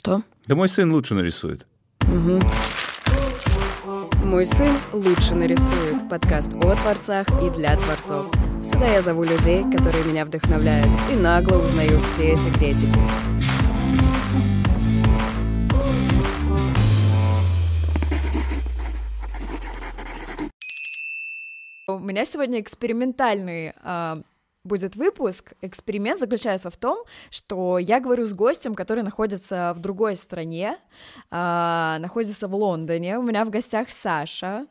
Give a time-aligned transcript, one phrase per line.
[0.00, 0.22] Что?
[0.46, 1.66] Да мой сын лучше нарисует.
[2.08, 2.40] Угу.
[4.24, 6.08] Мой сын лучше нарисует.
[6.08, 8.32] Подкаст о творцах и для творцов.
[8.64, 12.96] Сюда я зову людей, которые меня вдохновляют, и нагло узнаю все секретики.
[21.86, 24.22] У меня сегодня экспериментальный а,
[24.64, 25.54] будет выпуск.
[25.62, 26.98] Эксперимент заключается в том,
[27.30, 30.76] что я говорю с гостем, который находится в другой стране,
[31.30, 33.18] э, находится в Лондоне.
[33.18, 34.66] У меня в гостях Саша.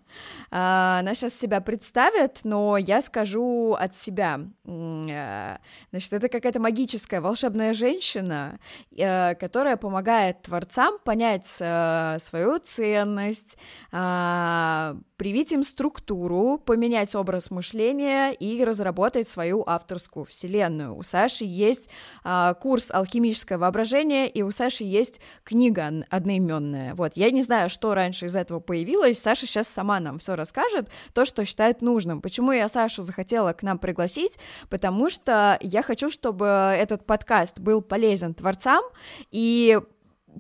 [0.52, 4.42] Э, она сейчас себя представит, но я скажу от себя.
[4.66, 5.58] Э,
[5.92, 8.60] значит, это какая-то магическая, волшебная женщина,
[8.96, 13.58] э, которая помогает творцам понять э, свою ценность,
[13.92, 19.79] э, привить им структуру, поменять образ мышления и разработать свою авторскую
[20.26, 20.96] вселенную.
[20.96, 21.90] У Саши есть
[22.24, 25.80] а, курс «Алхимическое воображение», и у Саши есть книга
[26.10, 26.94] одноименная.
[26.96, 30.90] Вот, я не знаю, что раньше из этого появилось, Саша сейчас сама нам все расскажет,
[31.14, 32.22] то, что считает нужным.
[32.22, 34.38] Почему я Сашу захотела к нам пригласить?
[34.70, 38.84] Потому что я хочу, чтобы этот подкаст был полезен творцам,
[39.32, 39.80] и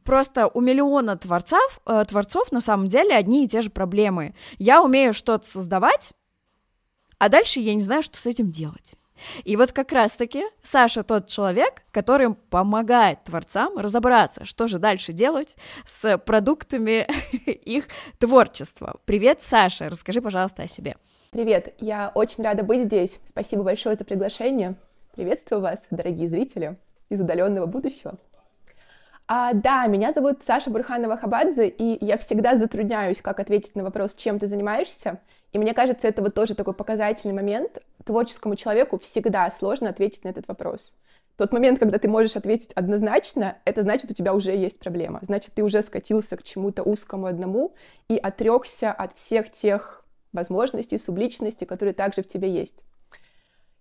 [0.03, 4.35] просто у миллиона творцов, э, творцов на самом деле одни и те же проблемы.
[4.57, 6.13] Я умею что-то создавать,
[7.17, 8.93] а дальше я не знаю, что с этим делать.
[9.43, 15.55] И вот как раз-таки Саша тот человек, который помогает творцам разобраться, что же дальше делать
[15.85, 17.07] с продуктами
[17.45, 17.85] их
[18.17, 18.99] творчества.
[19.05, 20.95] Привет, Саша, расскажи, пожалуйста, о себе.
[21.31, 23.19] Привет, я очень рада быть здесь.
[23.25, 24.75] Спасибо большое за приглашение.
[25.15, 26.77] Приветствую вас, дорогие зрители
[27.09, 28.17] из удаленного будущего.
[29.31, 34.15] А, да, меня зовут Саша Бурханова Хабадзе, и я всегда затрудняюсь, как ответить на вопрос,
[34.15, 35.19] чем ты занимаешься.
[35.53, 37.77] И мне кажется, это вот тоже такой показательный момент.
[38.03, 40.95] Творческому человеку всегда сложно ответить на этот вопрос.
[41.37, 45.19] Тот момент, когда ты можешь ответить однозначно, это значит, у тебя уже есть проблема.
[45.21, 47.75] Значит, ты уже скатился к чему-то узкому одному
[48.07, 50.03] и отрекся от всех тех
[50.33, 52.83] возможностей, субличностей, которые также в тебе есть.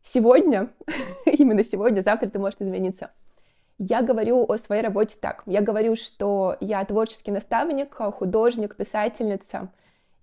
[0.03, 0.69] Сегодня,
[1.25, 3.13] именно сегодня, завтра ты можешь измениться.
[3.79, 5.43] Я говорю о своей работе так.
[5.47, 9.69] Я говорю, что я творческий наставник, художник, писательница.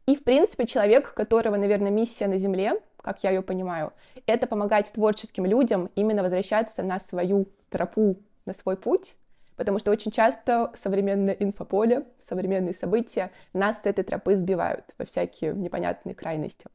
[0.05, 3.93] И, в принципе, человек, которого, наверное, миссия на Земле, как я ее понимаю,
[4.25, 9.15] это помогать творческим людям именно возвращаться на свою тропу, на свой путь,
[9.55, 15.53] потому что очень часто современное инфополе, современные события нас с этой тропы сбивают во всякие
[15.53, 16.65] непонятные крайности.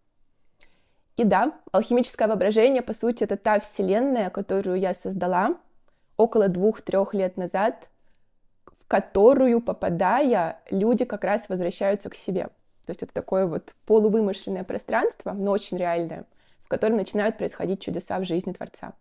[1.16, 5.56] И да, алхимическое воображение, по сути, это та вселенная, которую я создала,
[6.20, 7.88] около двух-трех лет назад,
[8.66, 12.44] в которую, попадая, люди как раз возвращаются к себе.
[12.84, 16.24] То есть это такое вот полувымышленное пространство, но очень реальное,
[16.64, 18.92] в котором начинают происходить чудеса в жизни Творца.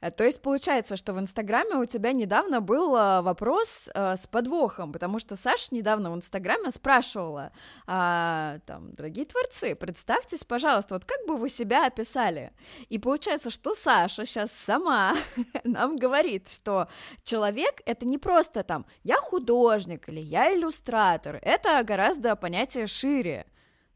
[0.00, 4.26] Э, то есть получается, что в Инстаграме у тебя недавно был э, вопрос э, с
[4.26, 7.52] подвохом, потому что Саша недавно в Инстаграме спрашивала,
[7.86, 12.52] а, там, дорогие творцы, представьтесь, пожалуйста, вот как бы вы себя описали?
[12.88, 15.14] И получается, что Саша сейчас сама
[15.64, 16.88] нам говорит, что
[17.22, 23.46] человек— это не просто там «я художник» или «я иллюстратор», это гораздо понятие шире,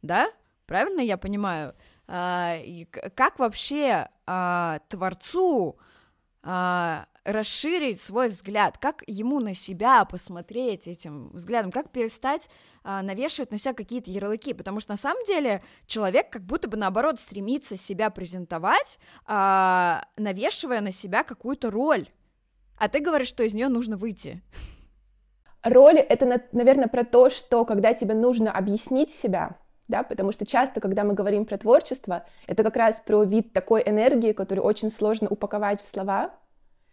[0.02, 0.30] да?
[0.66, 1.74] Правильно я понимаю?
[2.06, 2.58] А,
[3.14, 5.78] как вообще а, творцу
[6.42, 12.48] а, расширить свой взгляд, как ему на себя посмотреть этим взглядом, как перестать
[12.82, 16.76] а, навешивать на себя какие-то ярлыки, потому что на самом деле человек как будто бы
[16.76, 22.08] наоборот стремится себя презентовать, а, навешивая на себя какую-то роль,
[22.76, 24.42] а ты говоришь, что из нее нужно выйти.
[25.62, 29.58] Роль— это, наверное, про то, что когда тебе нужно объяснить себя,
[29.92, 33.82] да, потому что часто, когда мы говорим про творчество, это как раз про вид такой
[33.84, 36.30] энергии, которую очень сложно упаковать в слова.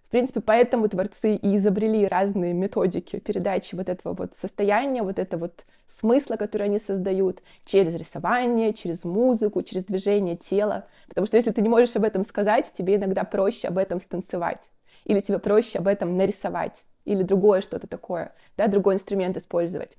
[0.07, 5.41] В принципе, поэтому творцы и изобрели разные методики передачи вот этого вот состояния, вот этого
[5.41, 5.65] вот
[5.99, 10.87] смысла, который они создают через рисование, через музыку, через движение тела.
[11.07, 14.69] Потому что если ты не можешь об этом сказать, тебе иногда проще об этом станцевать.
[15.05, 16.83] Или тебе проще об этом нарисовать.
[17.05, 19.95] Или другое что-то такое, да, другой инструмент использовать.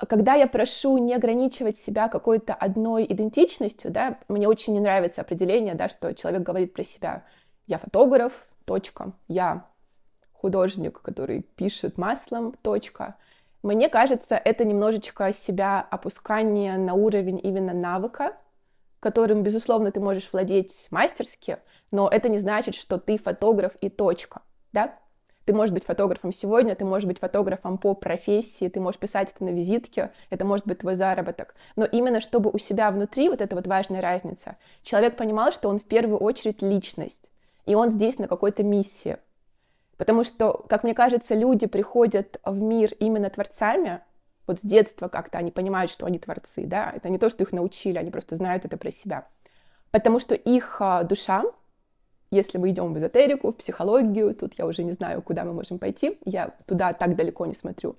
[0.00, 5.20] А когда я прошу не ограничивать себя какой-то одной идентичностью, да, мне очень не нравится
[5.20, 7.24] определение, да, что человек говорит про себя.
[7.66, 8.32] Я фотограф,
[8.64, 9.12] точка.
[9.28, 9.66] Я
[10.32, 13.16] художник, который пишет маслом, точка.
[13.62, 18.38] Мне кажется, это немножечко себя опускание на уровень именно навыка,
[19.00, 21.58] которым, безусловно, ты можешь владеть мастерски,
[21.92, 24.40] но это не значит, что ты фотограф и точка,
[24.72, 24.98] да?
[25.44, 29.44] Ты можешь быть фотографом сегодня, ты можешь быть фотографом по профессии, ты можешь писать это
[29.44, 31.54] на визитке, это может быть твой заработок.
[31.76, 35.78] Но именно чтобы у себя внутри, вот эта вот важная разница, человек понимал, что он
[35.78, 37.30] в первую очередь личность,
[37.66, 39.16] и он здесь на какой-то миссии.
[39.96, 44.00] Потому что, как мне кажется, люди приходят в мир именно творцами,
[44.46, 47.52] вот с детства как-то они понимают, что они творцы, да, это не то, что их
[47.52, 49.26] научили, они просто знают это про себя.
[49.90, 51.44] Потому что их а, душа,
[52.30, 55.78] если мы идем в эзотерику, в психологию, тут я уже не знаю, куда мы можем
[55.78, 57.96] пойти, я туда так далеко не смотрю.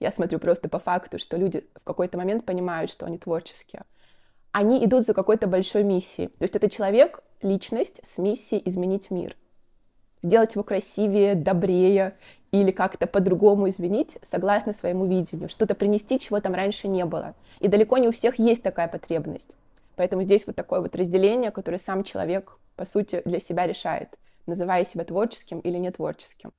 [0.00, 3.82] Я смотрю просто по факту, что люди в какой-то момент понимают, что они творческие.
[4.52, 6.28] Они идут за какой-то большой миссией.
[6.28, 9.36] То есть это человек, личность с миссией изменить мир—
[10.22, 12.14] сделать его красивее, добрее
[12.50, 17.34] или как-то по-другому изменить согласно своему видению, что-то принести, чего там раньше не было.
[17.60, 19.54] И далеко не у всех есть такая потребность.
[19.96, 24.08] Поэтому здесь вот такое вот разделение, которое сам человек, по сути, для себя решает,
[24.46, 26.52] называя себя творческим или нетворческим.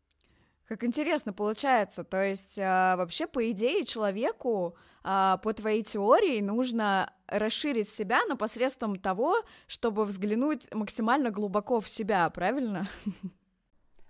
[0.68, 2.04] Как интересно получается.
[2.04, 8.36] То есть, э, вообще, по идее, человеку, э, по твоей теории, нужно расширить себя, но
[8.36, 12.88] посредством того, чтобы взглянуть максимально глубоко в себя, правильно?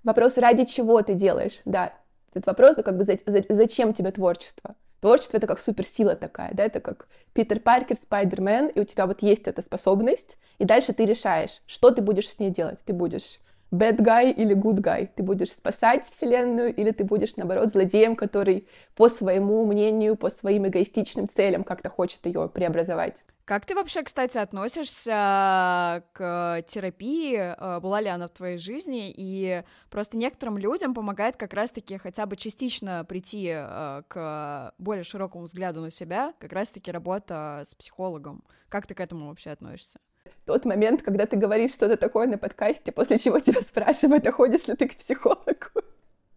[0.04, 1.94] Вопрос, ради чего ты делаешь, да.
[2.32, 4.76] Этот вопрос, ну, как бы, за, за, зачем тебе творчество?
[5.02, 9.22] Творчество— это как суперсила такая, да, это как Питер Паркер, Спайдермен, и у тебя вот
[9.22, 12.80] есть эта способность, и дальше ты решаешь, что ты будешь с ней делать.
[12.84, 13.40] Ты будешь
[13.72, 15.10] bad guy или good guy.
[15.14, 20.68] Ты будешь спасать Вселенную или ты будешь, наоборот, злодеем, который по своему мнению, по своим
[20.68, 23.24] эгоистичным целям как-то хочет ее преобразовать.
[23.50, 27.36] Как ты вообще, кстати, относишься к терапии?
[27.36, 29.12] Э, была ли она в твоей жизни?
[29.12, 35.46] И просто некоторым людям помогает как раз-таки хотя бы частично прийти э, к более широкому
[35.46, 38.44] взгляду на себя, как раз-таки работа с психологом.
[38.70, 40.00] Как ты к этому вообще относишься?
[40.46, 44.68] Тот момент, когда ты говоришь что-то такое на подкасте, после чего тебя спрашивают, а ходишь
[44.68, 45.84] ли ты к психологу?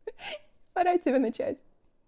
[0.72, 1.58] Пора тебе начать.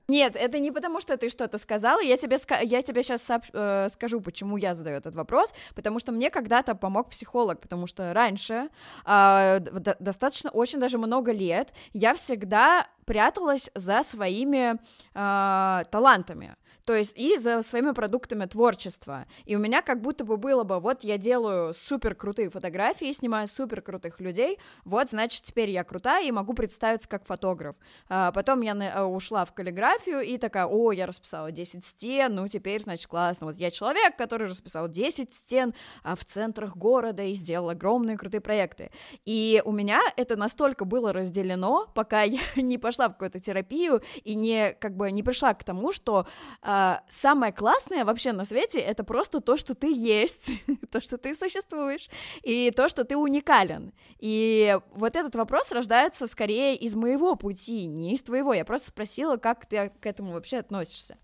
[0.08, 2.00] Нет, это не потому, что ты что-то сказала.
[2.00, 3.44] Я тебе, я тебе сейчас сооб...
[3.54, 5.54] э, скажу, почему я задаю этот вопрос.
[5.74, 8.68] Потому что мне когда-то помог психолог, потому что раньше,
[9.06, 9.60] э,
[10.00, 14.74] достаточно, очень даже много лет, я всегда пряталась за своими
[15.14, 19.26] э, талантами то есть и за своими продуктами творчества.
[19.44, 23.48] И у меня как будто бы было бы, вот я делаю супер крутые фотографии, снимаю
[23.48, 27.76] супер крутых людей, вот, значит, теперь я крутая и могу представиться как фотограф.
[28.08, 32.48] А потом я э, ушла в каллиграфию и такая, о, я расписала 10 стен, ну
[32.48, 33.46] теперь, значит, классно.
[33.46, 38.40] Вот я человек, который расписал 10 стен а, в центрах города и сделал огромные крутые
[38.40, 38.90] проекты.
[39.24, 44.34] И у меня это настолько было разделено, пока я не пошла в какую-то терапию и
[44.34, 46.26] не, как бы, не пришла к тому, что
[46.60, 50.50] а, а, самое классное вообще на свете это просто то, что ты есть,
[50.90, 52.08] то, что ты существуешь,
[52.42, 53.92] и то, что ты уникален.
[54.18, 58.52] И вот этот вопрос рождается скорее из моего пути, не из твоего.
[58.52, 61.16] Я просто спросила, как ты к этому вообще относишься.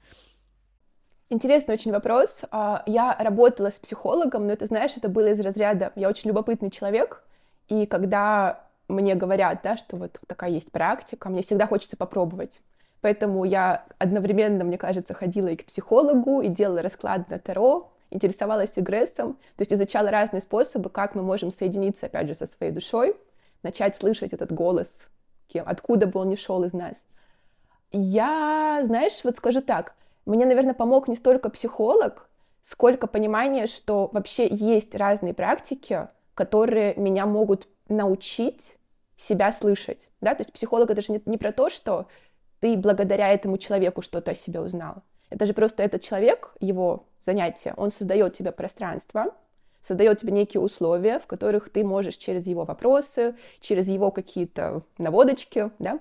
[1.30, 2.42] Интересный очень вопрос.
[2.52, 6.70] А, я работала с психологом, но это, знаешь, это было из разряда «я очень любопытный
[6.70, 7.24] человек»,
[7.66, 12.60] и когда мне говорят, да, что вот такая есть практика, мне всегда хочется попробовать.
[13.00, 18.76] Поэтому я одновременно, мне кажется, ходила и к психологу, и делала расклад на Таро, интересовалась
[18.76, 23.16] регрессом, то есть изучала разные способы, как мы можем соединиться, опять же, со своей душой,
[23.62, 24.90] начать слышать этот голос,
[25.48, 27.02] кем, откуда бы он ни шел из нас.
[27.92, 29.94] Я, знаешь, вот скажу так,
[30.26, 32.28] мне, наверное, помог не столько психолог,
[32.62, 38.76] сколько понимание, что вообще есть разные практики, которые меня могут научить
[39.16, 42.06] себя слышать, да, то есть психолог это же не, не про то, что
[42.60, 45.02] ты благодаря этому человеку что-то о себе узнал.
[45.30, 49.34] Это же просто этот человек, его занятие, он создает тебе пространство,
[49.80, 55.70] создает тебе некие условия, в которых ты можешь через его вопросы, через его какие-то наводочки,
[55.78, 56.00] да,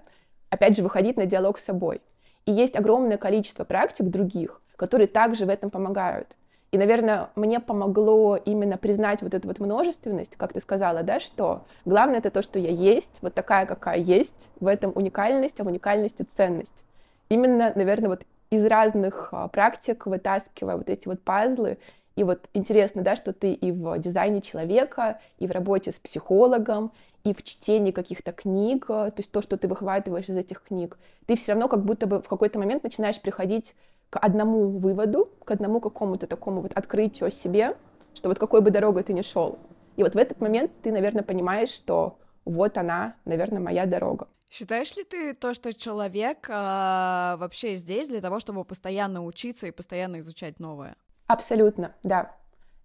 [0.49, 2.01] опять же, выходить на диалог с собой.
[2.45, 6.35] И есть огромное количество практик других, которые также в этом помогают.
[6.71, 11.63] И, наверное, мне помогло именно признать вот эту вот множественность, как ты сказала, да, что
[11.85, 15.67] главное это то, что я есть, вот такая, какая есть, в этом уникальность, а в
[15.67, 16.85] уникальности ценность.
[17.29, 18.21] Именно, наверное, вот
[18.51, 21.79] из разных а, практик вытаскивая вот эти вот пазлы,
[22.15, 26.91] и вот интересно, да, что ты и в дизайне человека, и в работе с психологом,
[27.23, 31.35] и в чтении каких-то книг, то есть то, что ты выхватываешь из этих книг, ты
[31.35, 33.75] все равно как будто бы в какой-то момент начинаешь приходить
[34.09, 37.77] к одному выводу, к одному какому-то такому вот открытию о себе,
[38.13, 39.59] что вот какой бы дорогой ты ни шел.
[39.95, 44.27] И вот в этот момент ты, наверное, понимаешь, что вот она, наверное, моя дорога.
[44.49, 49.71] Считаешь ли ты то, что человек а, вообще здесь для того, чтобы постоянно учиться и
[49.71, 50.95] постоянно изучать новое?
[51.27, 52.35] Абсолютно, да.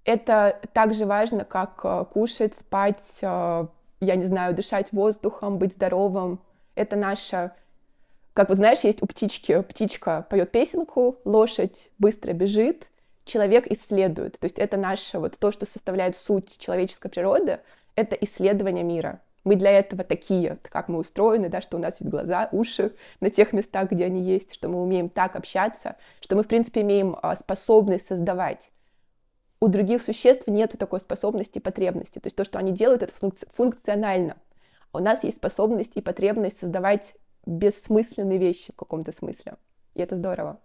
[0.04, 3.68] Это так же важно, как а, кушать, спать, а,
[4.00, 6.40] я не знаю, дышать воздухом, быть здоровым.
[6.74, 7.56] Это наша
[8.34, 12.90] как вот знаешь, есть у птички, птичка поет песенку, лошадь быстро бежит,
[13.24, 14.38] человек исследует.
[14.38, 17.60] То есть это наше, вот то, что составляет суть человеческой природы,
[17.94, 19.20] это исследование мира.
[19.44, 23.30] Мы для этого такие, как мы устроены, да, что у нас есть глаза, уши на
[23.30, 27.16] тех местах, где они есть, что мы умеем так общаться, что мы, в принципе, имеем
[27.22, 28.70] а, способность создавать.
[29.60, 32.18] У других существ нет такой способности и потребности.
[32.18, 33.12] То есть то, что они делают, это
[33.52, 34.36] функционально.
[34.92, 37.14] А у нас есть способность и потребность создавать
[37.46, 39.56] бессмысленные вещи в каком-то смысле.
[39.94, 40.60] И это здорово.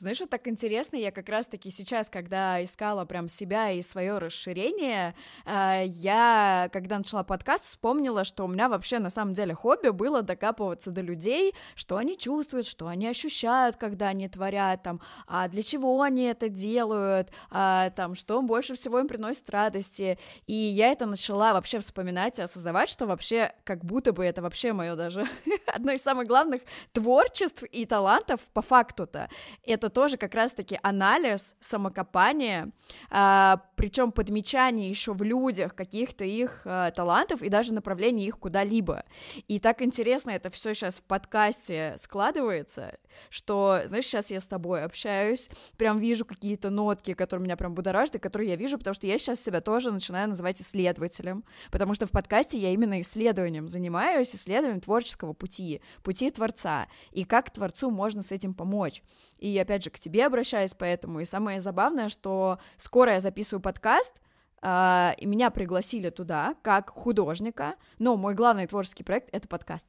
[0.00, 5.14] Знаешь, вот так интересно, я как раз-таки сейчас, когда искала прям себя и свое расширение,
[5.44, 10.22] э, я, когда начала подкаст, вспомнила, что у меня вообще на самом деле хобби было
[10.22, 15.62] докапываться до людей, что они чувствуют, что они ощущают, когда они творят, там, а для
[15.62, 21.04] чего они это делают, а, там, что больше всего им приносит радости, и я это
[21.04, 25.28] начала вообще вспоминать и осознавать, что вообще как будто бы это вообще мое даже
[25.66, 26.62] одно из самых главных
[26.94, 29.28] творчеств и талантов по факту-то,
[29.66, 32.70] это тоже как раз-таки анализ, самокопание,
[33.10, 39.04] а, причем подмечание еще в людях каких-то их а, талантов и даже направление их куда-либо.
[39.48, 44.82] И так интересно это все сейчас в подкасте складывается, что, знаешь, сейчас я с тобой
[44.82, 49.06] общаюсь, прям вижу какие-то нотки, которые меня прям будоражат, и которые я вижу, потому что
[49.06, 54.34] я сейчас себя тоже начинаю называть исследователем, потому что в подкасте я именно исследованием занимаюсь,
[54.34, 59.02] исследованием творческого пути, пути творца, и как творцу можно с этим помочь.
[59.40, 61.20] И опять же, к тебе обращаюсь поэтому.
[61.20, 64.20] И самое забавное, что скоро я записываю подкаст,
[64.62, 69.88] Uh, и меня пригласили туда как художника, но мой главный творческий проект— это подкаст,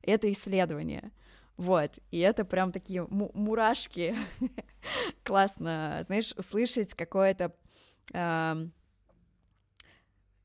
[0.00, 1.12] это исследование,
[1.58, 4.16] вот, и это прям такие мурашки,
[5.22, 7.54] классно, знаешь, услышать какое-то,
[8.14, 8.70] uh,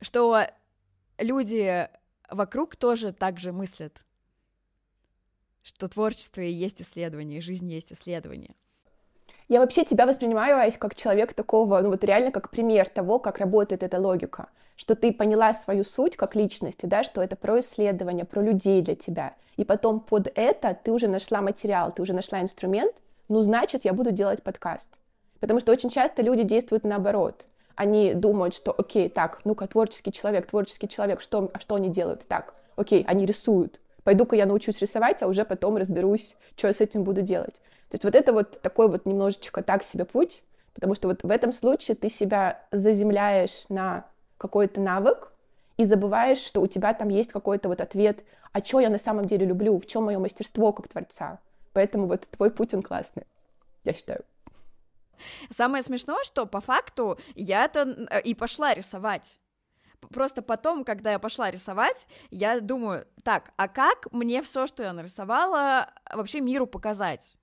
[0.01, 0.47] что
[1.17, 1.87] люди
[2.29, 4.04] вокруг тоже так же мыслят,
[5.65, 8.51] что творчество и есть исследование, и жизнь есть исследование.
[9.47, 13.39] Я вообще тебя воспринимаю, Ась, как человек такого, ну вот реально как пример того, как
[13.39, 18.25] работает эта логика, что ты поняла свою суть как личности, да, что это про исследование,
[18.25, 22.41] про людей для тебя, и потом под это ты уже нашла материал, ты уже нашла
[22.41, 22.95] инструмент,
[23.27, 24.99] ну значит, я буду делать подкаст.
[25.39, 27.47] Потому что очень часто люди действуют наоборот.
[27.75, 32.27] Они думают, что, окей, так, ну-ка, творческий человек, творческий человек, что, а что они делают?
[32.27, 36.79] Так, окей, они рисуют, пойду-ка я научусь рисовать, а уже потом разберусь, что я с
[36.79, 37.55] этим буду делать.
[37.89, 40.43] То есть вот это вот такой вот немножечко так себе путь,
[40.73, 44.05] потому что вот в этом случае ты себя заземляешь на
[44.37, 45.33] какой-то навык
[45.77, 49.25] и забываешь, что у тебя там есть какой-то вот ответ, а что я на самом
[49.25, 51.39] деле люблю, в чем мое мастерство как творца.
[51.73, 53.23] Поэтому вот твой путь, он классный,
[53.83, 54.23] я считаю.
[55.49, 59.39] Самое смешное, что по факту я-то э, и пошла рисовать.
[60.11, 64.93] Просто потом, когда я пошла рисовать, я думаю, так, а как мне все, что я
[64.93, 67.35] нарисовала, вообще миру показать?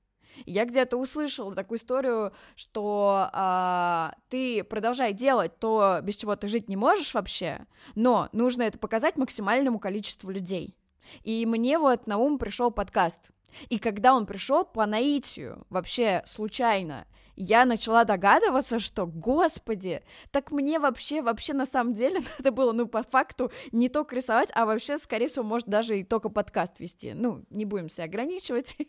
[0.47, 6.69] Я где-то услышала такую историю, что а, ты продолжай делать то, без чего ты жить
[6.69, 10.77] не можешь вообще, но нужно это показать максимальному количеству людей.
[11.23, 13.31] И мне вот на ум пришел подкаст.
[13.69, 17.07] И когда он пришел по наитию, вообще случайно,
[17.43, 22.87] я начала догадываться, что, господи, так мне вообще, вообще на самом деле надо было, ну,
[22.87, 27.13] по факту, не только рисовать, а вообще, скорее всего, может, даже и только подкаст вести.
[27.15, 28.77] Ну, не будем себя ограничивать.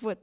[0.00, 0.18] Вот,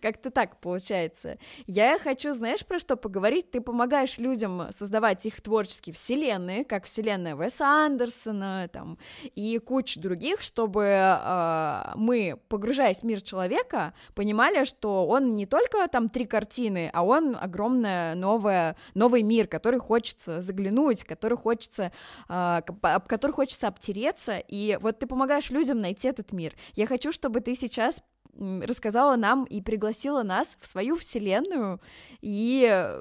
[0.00, 1.38] как-то так получается.
[1.66, 3.50] Я хочу, знаешь, про что поговорить?
[3.50, 8.98] Ты помогаешь людям создавать их творческие вселенные, как вселенная Веса Андерсона, там,
[9.34, 15.86] и куча других, чтобы э, мы, погружаясь в мир человека, понимали, что он не только
[15.88, 21.92] там три картины, картины, а он огромная новая, новый мир, который хочется заглянуть, который хочется,
[22.28, 26.54] э, об который хочется обтереться, и вот ты помогаешь людям найти этот мир.
[26.74, 28.02] Я хочу, чтобы ты сейчас
[28.38, 31.80] рассказала нам и пригласила нас в свою вселенную
[32.22, 33.00] и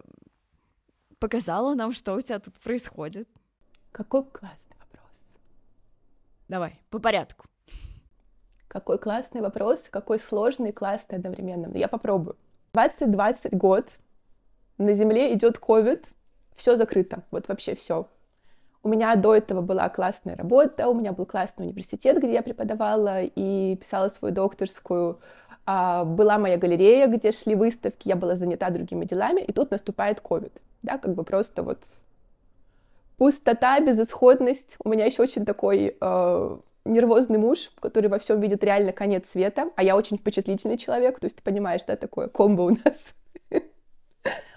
[1.20, 3.28] показала нам, что у тебя тут происходит.
[3.92, 5.26] Какой классный вопрос.
[6.48, 7.46] Давай, по порядку.
[8.68, 11.68] Какой классный вопрос, какой сложный и классный одновременно.
[11.68, 12.36] Но я попробую.
[12.74, 13.90] 2020 год,
[14.78, 16.08] на Земле идет ковид,
[16.56, 18.08] все закрыто, вот вообще все.
[18.84, 23.22] У меня до этого была классная работа, у меня был классный университет, где я преподавала
[23.22, 25.20] и писала свою докторскую.
[25.66, 30.20] А, была моя галерея, где шли выставки, я была занята другими делами, и тут наступает
[30.20, 30.54] ковид.
[30.82, 31.80] Да, как бы просто вот
[33.18, 34.78] пустота, безысходность.
[34.84, 39.70] У меня еще очень такой э, нервозный муж, который во всем видит реально конец света,
[39.76, 43.14] а я очень впечатлительный человек, то есть ты понимаешь, да, такое комбо у нас.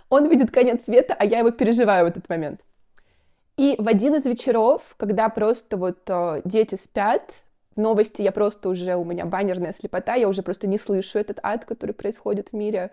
[0.08, 2.60] Он видит конец света, а я его переживаю в этот момент.
[3.56, 7.32] И в один из вечеров, когда просто вот э, дети спят,
[7.76, 11.64] новости я просто уже, у меня баннерная слепота, я уже просто не слышу этот ад,
[11.64, 12.90] который происходит в мире.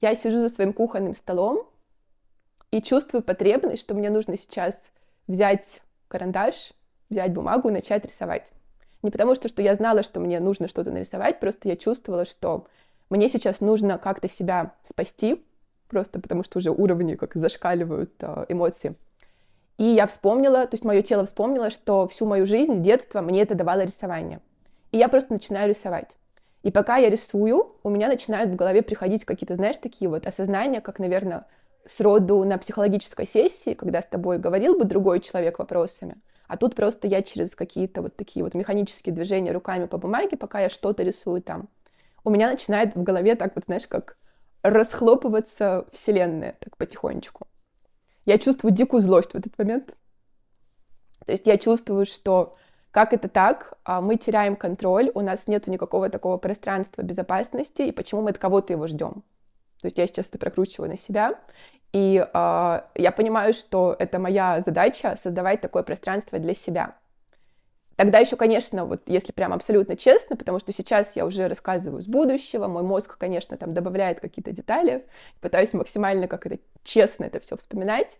[0.00, 1.68] Я сижу за своим кухонным столом
[2.70, 4.78] и чувствую потребность, что мне нужно сейчас
[5.26, 6.72] взять карандаш
[7.10, 8.52] взять бумагу и начать рисовать.
[9.04, 12.66] Не потому что, что я знала, что мне нужно что-то нарисовать, просто я чувствовала, что
[13.10, 15.44] мне сейчас нужно как-то себя спасти,
[15.88, 18.94] просто потому что уже уровни как зашкаливают э, эмоции.
[19.76, 23.42] И я вспомнила, то есть мое тело вспомнило, что всю мою жизнь с детства мне
[23.42, 24.40] это давало рисование.
[24.90, 26.16] И я просто начинаю рисовать.
[26.62, 30.80] И пока я рисую, у меня начинают в голове приходить какие-то, знаешь, такие вот осознания,
[30.80, 31.44] как, наверное,
[31.84, 36.16] сроду на психологической сессии, когда с тобой говорил бы другой человек вопросами,
[36.54, 40.60] а тут просто я через какие-то вот такие вот механические движения руками по бумаге, пока
[40.60, 41.68] я что-то рисую там,
[42.22, 44.16] у меня начинает в голове так вот, знаешь, как
[44.62, 47.48] расхлопываться вселенная так потихонечку.
[48.24, 49.96] Я чувствую дикую злость в этот момент.
[51.26, 52.56] То есть я чувствую, что
[52.92, 53.76] как это так?
[53.82, 58.38] А, мы теряем контроль, у нас нет никакого такого пространства безопасности, и почему мы от
[58.38, 59.24] кого-то его ждем?
[59.84, 61.34] То есть я сейчас это прокручиваю на себя,
[61.92, 66.94] и э, я понимаю, что это моя задача создавать такое пространство для себя.
[67.96, 72.06] Тогда еще, конечно, вот если прям абсолютно честно, потому что сейчас я уже рассказываю с
[72.06, 75.04] будущего, мой мозг, конечно, там добавляет какие-то детали,
[75.42, 78.18] пытаюсь максимально как это честно это все вспоминать.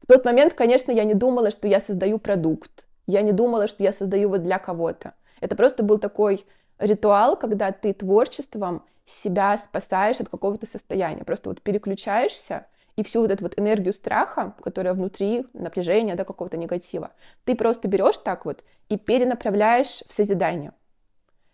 [0.00, 3.82] В тот момент, конечно, я не думала, что я создаю продукт, я не думала, что
[3.82, 5.12] я создаю вот для кого-то.
[5.42, 6.46] Это просто был такой
[6.78, 11.24] ритуал, когда ты творчеством себя спасаешь от какого-то состояния.
[11.24, 12.66] Просто вот переключаешься,
[12.96, 17.12] и всю вот эту вот энергию страха, которая внутри, напряжения, да, какого-то негатива,
[17.44, 20.72] ты просто берешь так вот и перенаправляешь в созидание.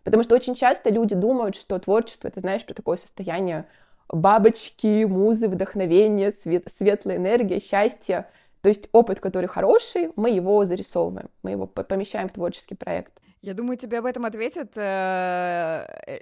[0.05, 3.67] Потому что очень часто люди думают, что творчество, это, знаешь, про такое состояние
[4.09, 8.27] бабочки, музы, вдохновения, свет, светлая энергия, счастье.
[8.63, 13.21] То есть опыт, который хороший, мы его зарисовываем, мы его помещаем в творческий проект.
[13.45, 16.19] Я думаю, тебе об этом ответят э, э,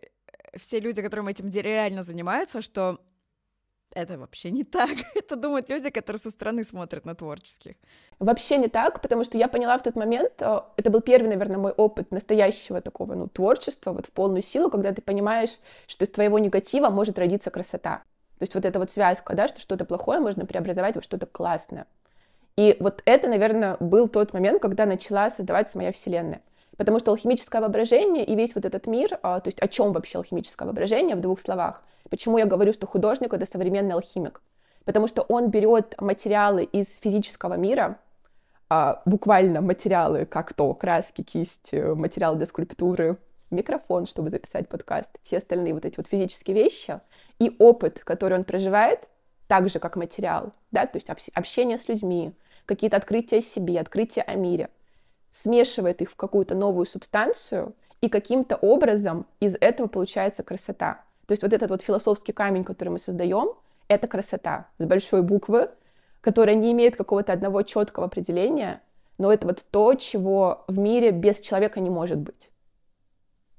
[0.56, 2.98] все люди, которым этим реально занимаются, что
[3.94, 4.90] это вообще не так.
[5.14, 7.76] это думают люди, которые со стороны смотрят на творческих.
[8.18, 11.58] Вообще не так, потому что я поняла в тот момент, э, это был первый, наверное,
[11.58, 16.10] мой опыт настоящего такого, ну, творчества, вот в полную силу, когда ты понимаешь, что из
[16.10, 18.02] твоего негатива может родиться красота.
[18.40, 21.86] То есть вот эта вот связка, да, что что-то плохое можно преобразовать во что-то классное.
[22.56, 26.42] И вот это, наверное, был тот момент, когда начала создаваться моя вселенная.
[26.82, 30.18] Потому что алхимическое воображение и весь вот этот мир, а, то есть о чем вообще
[30.18, 34.42] алхимическое воображение в двух словах, почему я говорю, что художник— это современный алхимик?
[34.84, 38.00] Потому что он берет материалы из физического мира,
[38.68, 43.16] а, буквально материалы, как то краски, кисть, э, материал для скульптуры,
[43.52, 46.98] микрофон, чтобы записать подкаст, все остальные вот эти вот физические вещи,
[47.38, 49.08] и опыт, который он проживает,
[49.46, 52.32] так же, как материал, да, то есть общение с людьми,
[52.66, 54.68] какие-то открытия о себе, открытия о мире—
[55.32, 61.04] смешивает их в какую-то новую субстанцию, и каким-то образом из этого получается красота.
[61.26, 63.54] То есть вот этот вот философский камень, который мы создаем,
[63.88, 65.70] это красота с большой буквы,
[66.20, 68.82] которая не имеет какого-то одного четкого определения,
[69.18, 72.50] но это вот то, чего в мире без человека не может быть.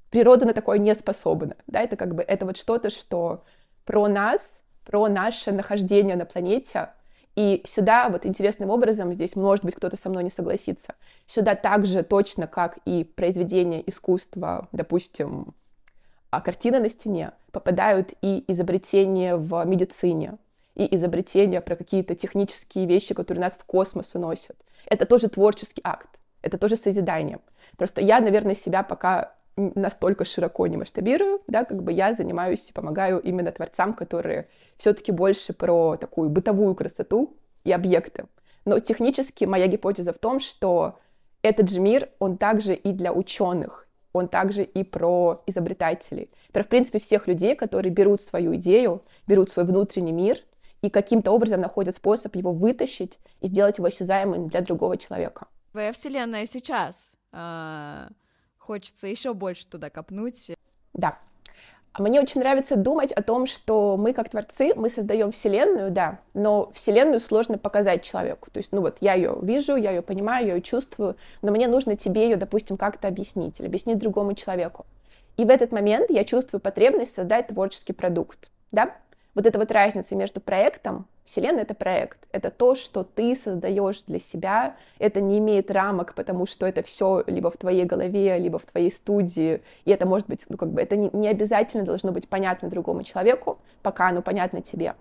[0.09, 1.55] Природа на такое не способна.
[1.67, 1.81] Да?
[1.81, 3.43] Это как бы это вот что-то, что
[3.85, 6.89] про нас, про наше нахождение на планете,
[7.35, 12.03] и сюда вот интересным образом, здесь может быть кто-то со мной не согласится, сюда также
[12.03, 15.53] точно, как и произведения искусства, допустим,
[16.29, 20.37] а картина на стене, попадают и изобретения в медицине,
[20.75, 24.57] и изобретения про какие-то технические вещи, которые нас в космос уносят.
[24.85, 26.09] Это тоже творческий акт,
[26.41, 27.39] это тоже созидание.
[27.77, 32.73] Просто я, наверное, себя пока настолько широко не масштабирую, да, как бы я занимаюсь и
[32.73, 38.25] помогаю именно творцам, которые все-таки больше про такую бытовую красоту и объекты.
[38.65, 40.99] Но технически моя гипотеза в том, что
[41.41, 46.67] этот же мир, он также и для ученых, он также и про изобретателей, про, в
[46.67, 50.37] принципе, всех людей, которые берут свою идею, берут свой внутренний мир
[50.81, 55.47] и каким-то образом находят способ его вытащить и сделать его осязаемым для другого человека.
[55.71, 58.09] Твоя вселенная сейчас а,
[58.65, 60.53] Хочется еще больше туда копнуть.
[60.93, 61.19] Да.
[61.99, 66.71] Мне очень нравится думать о том, что мы как творцы, мы создаем вселенную, да, но
[66.73, 68.49] вселенную сложно показать человеку.
[68.51, 71.67] То есть, ну вот, я ее вижу, я ее понимаю, я ее чувствую, но мне
[71.67, 74.85] нужно тебе ее, допустим, как-то объяснить или объяснить другому человеку.
[75.35, 78.95] И в этот момент я чувствую потребность создать творческий продукт, да
[79.35, 84.19] вот эта вот разница между проектом, Вселенная— это проект, это то, что ты создаешь для
[84.19, 88.65] себя, это не имеет рамок, потому что это все либо в твоей голове, либо в
[88.65, 92.69] твоей студии, и это может быть, ну, как бы, это не, обязательно должно быть понятно
[92.69, 94.95] другому человеку, пока оно понятно тебе.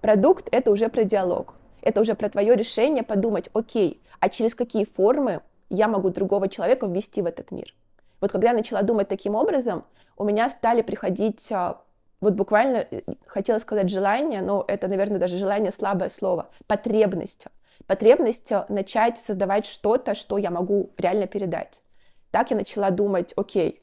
[0.00, 4.84] Продукт— это уже про диалог, это уже про твое решение подумать, окей, а через какие
[4.84, 7.74] формы я могу другого человека ввести в этот мир.
[8.20, 9.84] Вот когда я начала думать таким образом,
[10.16, 11.80] у меня стали приходить а,
[12.20, 17.46] вот буквально э, хотела сказать желание, но это, наверное, даже желание слабое слово, потребность.
[17.86, 21.82] потребность начать создавать что-то, что я могу реально передать.
[22.30, 23.82] Так я начала думать, окей,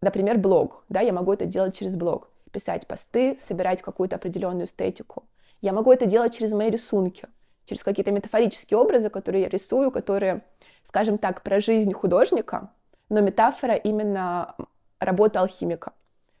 [0.00, 5.24] например, блог, да, я могу это делать через блог, писать посты, собирать какую-то определенную эстетику.
[5.60, 7.26] Я могу это делать через мои рисунки,
[7.64, 10.42] через какие-то метафорические образы, которые я рисую, которые,
[10.84, 12.70] скажем так, про жизнь художника,
[13.08, 14.54] но метафора именно
[15.00, 15.92] работы алхимика.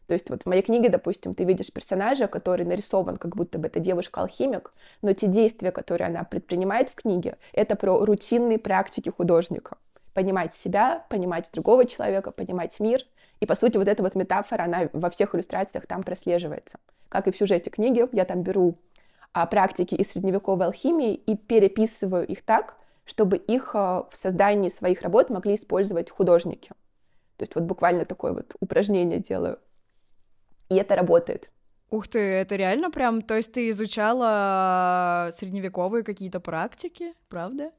[0.08, 3.66] То есть вот в моей книге, допустим, ты видишь персонажа, который нарисован, как будто бы
[3.66, 9.76] это девушка-алхимик, но те действия, которые она предпринимает в книге, это про рутинные практики художника.
[10.14, 13.02] Понимать себя, понимать другого человека, понимать мир.
[13.40, 16.78] И, по сути, вот эта вот метафора, она во всех иллюстрациях там прослеживается.
[17.10, 18.78] Как и в сюжете книги, я там беру
[19.34, 25.02] а, практики из средневековой алхимии и переписываю их так, чтобы их а, в создании своих
[25.02, 26.70] работ могли использовать художники.
[27.36, 29.58] То есть вот буквально такое вот упражнение делаю.
[30.68, 31.50] И это работает.
[31.90, 37.70] Ух ты, это реально прям, то есть ты изучала средневековые какие-то практики, правда?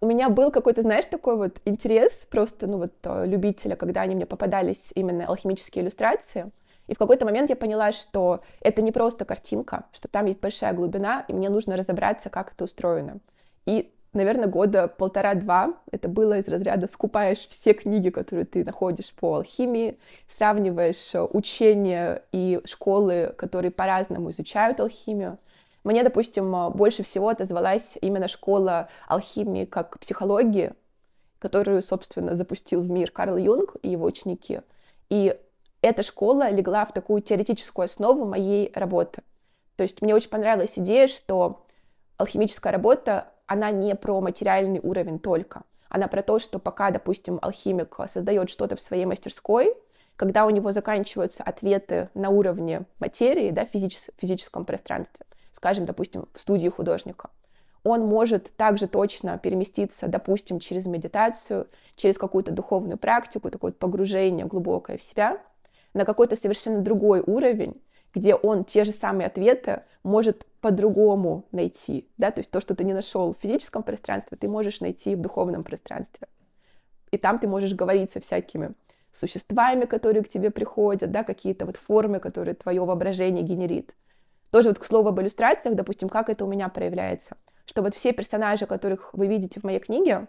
[0.00, 4.14] У меня был какой-то, знаешь, такой вот интерес просто, ну вот, э, любителя, когда они
[4.14, 6.50] мне попадались именно алхимические иллюстрации.
[6.86, 10.72] И в какой-то момент я поняла, что это не просто картинка, что там есть большая
[10.72, 13.18] глубина, и мне нужно разобраться, как это устроено.
[13.66, 15.74] И наверное, года полтора-два.
[15.90, 22.22] Это было из разряда скупаешь все книги, которые ты находишь по алхимии, сравниваешь э, учения
[22.32, 25.38] и школы, которые по-разному изучают алхимию.
[25.84, 30.72] Мне, допустим, э, больше всего отозвалась именно школа алхимии как психологии,
[31.38, 34.60] которую, собственно, запустил в мир Карл Юнг и его ученики.
[35.10, 35.36] И
[35.80, 39.22] эта школа легла в такую теоретическую основу моей работы.
[39.76, 41.64] То есть мне очень понравилась идея, что
[42.16, 45.62] алхимическая работа она не про материальный уровень только.
[45.88, 49.74] Она про то, что пока, допустим, алхимик создает что-то в своей мастерской,
[50.16, 56.40] когда у него заканчиваются ответы на уровне материи, да, физичес- физическом пространстве, скажем, допустим, в
[56.40, 57.30] студии художника,
[57.84, 64.98] он может также точно переместиться, допустим, через медитацию, через какую-то духовную практику, такое погружение глубокое
[64.98, 65.40] в себя,
[65.94, 67.80] на какой-то совершенно другой уровень,
[68.18, 72.84] где он те же самые ответы может по-другому найти, да, то есть то, что ты
[72.84, 76.26] не нашел в физическом пространстве, ты можешь найти в духовном пространстве.
[77.10, 78.72] И там ты можешь говорить со всякими
[79.12, 83.94] существами, которые к тебе приходят, да, какие-то вот формы, которые твое воображение генерит.
[84.50, 87.36] Тоже вот к слову об иллюстрациях, допустим, как это у меня проявляется.
[87.64, 90.26] Что вот все персонажи, которых вы видите в моей книге,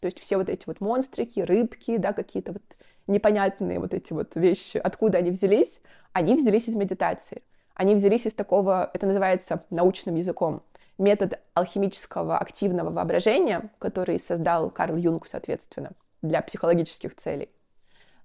[0.00, 2.62] то есть все вот эти вот монстрики, рыбки, да, какие-то вот
[3.08, 5.80] непонятные вот эти вот вещи, откуда они взялись,
[6.12, 7.42] они взялись из медитации.
[7.74, 10.62] Они взялись из такого, это называется научным языком,
[10.98, 15.92] метод алхимического активного воображения, который создал Карл Юнг, соответственно,
[16.22, 17.48] для психологических целей.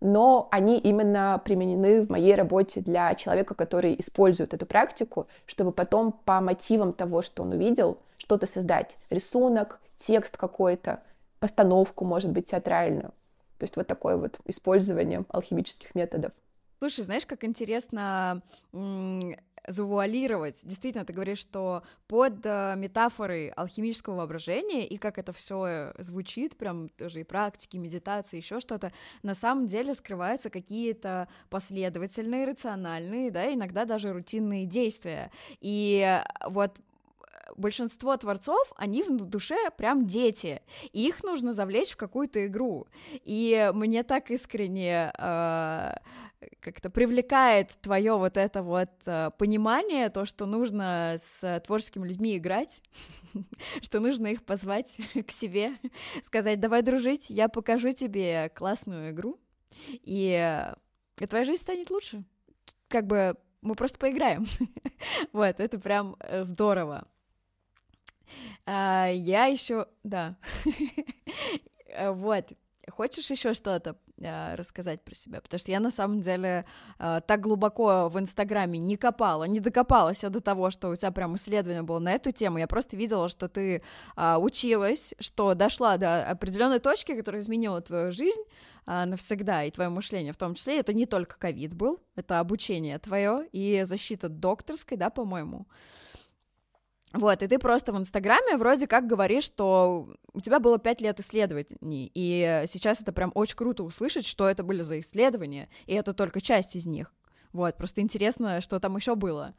[0.01, 6.11] Но они именно применены в моей работе для человека, который использует эту практику, чтобы потом
[6.11, 8.97] по мотивам того, что он увидел, что-то создать.
[9.09, 11.01] Рисунок, текст какой-то,
[11.39, 13.13] постановку, может быть, театральную.
[13.57, 16.31] То есть вот такое вот использование алхимических методов.
[16.79, 18.41] Слушай, знаешь, как интересно
[19.67, 20.61] завуалировать.
[20.65, 26.89] Действительно, ты говоришь, что под э, метафорой алхимического воображения и как это все звучит, прям
[26.89, 33.85] тоже и практики, медитации, еще что-то, на самом деле скрываются какие-то последовательные, рациональные, да, иногда
[33.85, 35.31] даже рутинные действия.
[35.61, 36.77] И вот
[37.55, 40.61] большинство творцов, они в душе прям дети,
[40.91, 42.87] и их нужно завлечь в какую-то игру.
[43.23, 45.93] И мне так искренне э,
[46.59, 52.81] как-то привлекает твое вот это вот э, понимание, то, что нужно с творческими людьми играть,
[53.81, 55.73] что нужно их позвать к себе,
[56.21, 59.39] сказать, давай дружить, я покажу тебе классную игру,
[59.89, 60.65] и,
[61.27, 62.23] твоя жизнь станет лучше.
[62.87, 64.45] Как бы мы просто поиграем.
[65.33, 67.07] вот, это прям э, здорово.
[68.65, 70.35] А, я еще, да.
[71.95, 72.53] Э, вот.
[72.89, 75.41] Хочешь еще что-то э, рассказать про себя?
[75.41, 76.65] Потому что я на самом деле
[76.97, 81.35] э, так глубоко в Инстаграме не копала, не докопалась до того, что у тебя прям
[81.35, 82.57] исследование было на эту тему.
[82.57, 83.83] Я просто видела, что ты
[84.17, 88.41] э, училась, что дошла до определенной точки, которая изменила твою жизнь
[88.85, 90.79] навсегда и твое мышление в том числе.
[90.79, 95.67] Это не только ковид был, это обучение твое и защита докторской, да, по-моему.
[97.13, 101.19] Вот, и ты просто в Инстаграме вроде как говоришь, что у тебя было пять лет
[101.19, 106.13] исследований, и сейчас это прям очень круто услышать, что это были за исследования, и это
[106.13, 107.13] только часть из них.
[107.51, 109.53] Вот, просто интересно, что там еще было.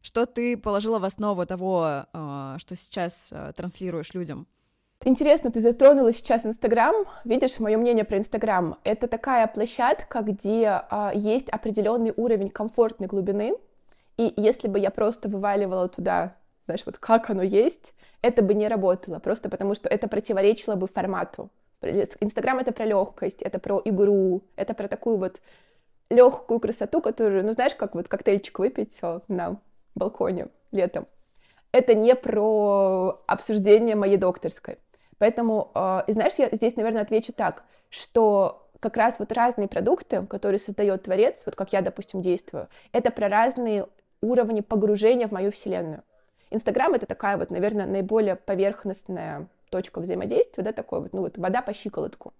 [0.00, 4.46] Что ты положила в основу того, а, что сейчас а, транслируешь людям?
[5.04, 6.94] Интересно, ты затронула сейчас Инстаграм.
[7.24, 8.78] Видишь, мое мнение про Инстаграм.
[8.82, 13.54] Это такая площадка, где а, есть определенный уровень комфортной глубины.
[14.16, 16.34] И если бы я просто вываливала туда
[16.68, 20.86] знаешь, вот как оно есть, это бы не работало, просто потому что это противоречило бы
[20.86, 21.48] формату.
[21.80, 25.40] Инстаграм— это про легкость, это про игру, это про такую вот
[26.10, 29.60] легкую красоту, которую, ну, знаешь, как вот коктейльчик выпить на
[29.94, 31.06] балконе летом.
[31.72, 34.76] Это не про обсуждение моей докторской.
[35.16, 40.26] Поэтому, э, и знаешь, я здесь, наверное, отвечу так, что как раз вот разные продукты,
[40.26, 43.86] которые создает творец, вот как я, допустим, действую, это про разные
[44.20, 46.02] уровни погружения в мою вселенную.
[46.50, 51.62] Инстаграм— это такая вот, наверное, наиболее поверхностная точка взаимодействия, да, такой вот, ну вот вода
[51.62, 52.32] по щиколотку.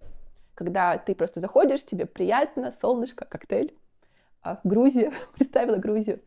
[0.55, 3.75] Когда ты просто заходишь, тебе приятно, солнышко, коктейль.
[4.43, 6.21] А, Грузия, представила Грузию.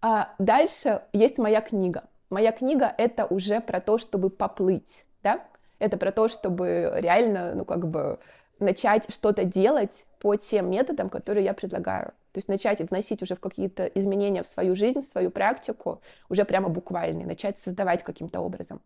[0.00, 2.04] А дальше есть моя книга.
[2.30, 5.44] Моя книга— это уже про то, чтобы поплыть, да?
[5.78, 8.18] Это про то, чтобы реально, ну, как бы
[8.58, 12.12] начать что-то делать по тем методам, которые я предлагаю.
[12.32, 16.44] То есть начать вносить уже в какие-то изменения в свою жизнь, в свою практику, уже
[16.44, 18.80] прямо буквально, начать создавать каким-то образом.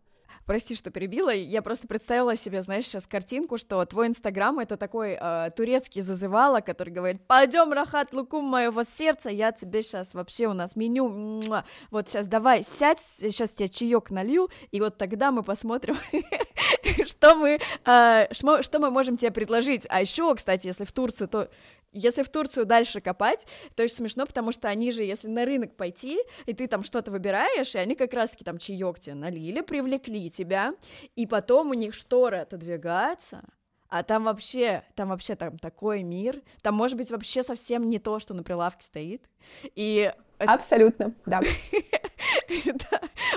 [0.47, 1.29] Прости, что перебила.
[1.29, 6.61] Я просто представила себе, знаешь, сейчас картинку, что твой Инстаграм— это такой э, турецкий зазывало,
[6.61, 11.65] который говорит, пойдем, Рахат, лукум моего сердца, я тебе сейчас вообще у нас меню, муа.
[11.91, 15.97] вот сейчас давай сядь, сейчас тебе чаек налью, и вот тогда мы посмотрим,
[17.05, 19.85] что мы, э, что мы можем тебе предложить.
[19.89, 21.49] А еще, кстати, если в Турцию, то
[21.97, 25.75] если в Турцию дальше копать, то очень смешно, потому что они же, если на рынок
[25.75, 30.29] пойти, и ты там что-то выбираешь, и они как раз-таки там чаек тебе налили, привлекли
[30.29, 30.73] тебя,
[31.15, 33.43] и потом у них шторы отодвигаются,
[33.89, 38.19] а там вообще, там вообще там такой мир, там может быть вообще совсем не то,
[38.19, 39.29] что на прилавке стоит,
[39.75, 40.13] и...
[40.39, 41.41] Абсолютно, да.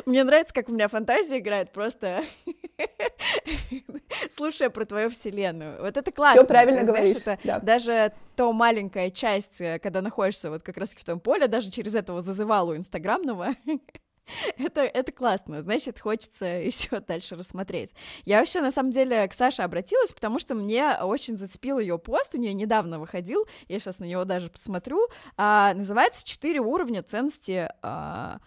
[0.06, 2.24] Мне нравится, как у меня фантазия играет, просто
[4.30, 5.80] слушая про твою вселенную.
[5.80, 6.42] Вот это классно.
[6.42, 7.22] Все правильно говоришь.
[7.62, 11.94] Даже то маленькая часть, э, когда находишься вот как раз в том поле, даже через
[11.94, 13.54] этого зазывалу инстаграмного,
[14.58, 17.94] это, это классно, значит, хочется еще дальше рассмотреть.
[18.24, 22.34] Я вообще, на самом деле, к Саше обратилась, потому что мне очень зацепил ее пост,
[22.34, 27.68] у нее недавно выходил, я сейчас на него даже посмотрю, а, называется «Четыре уровня ценности
[27.82, 28.38] а,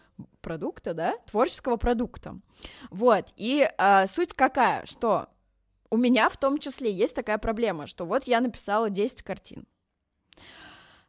[0.42, 2.40] продукта, да, творческого продукта.
[2.90, 5.28] Вот, и а, суть какая, что
[5.90, 9.68] у меня в том числе есть такая проблема, что вот я написала 10 картин,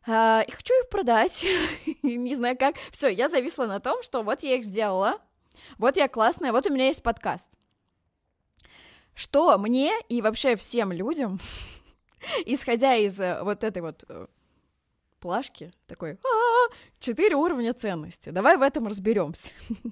[0.07, 1.47] а, и хочу их продать,
[2.03, 5.21] не знаю как, все, я зависла на том, что вот я их сделала,
[5.79, 7.51] вот я классная, вот у меня есть подкаст.
[9.15, 11.39] Что мне и вообще всем людям,
[12.47, 14.27] исходя из э, вот этой вот э,
[15.21, 18.31] плашки, такой, «А, четыре уровня ценности.
[18.31, 19.53] Давай в этом разберемся.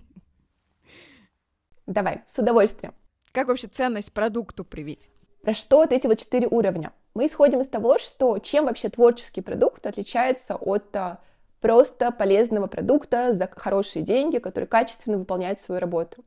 [1.86, 2.94] Давай, с удовольствием.
[3.32, 5.08] Как вообще ценность продукту привить?
[5.42, 6.92] Про что вот эти вот четыре уровня?
[7.14, 11.18] Мы исходим из того, что чем вообще творческий продукт отличается от а,
[11.60, 16.24] просто полезного продукта за хорошие деньги, который качественно выполняет свою работу.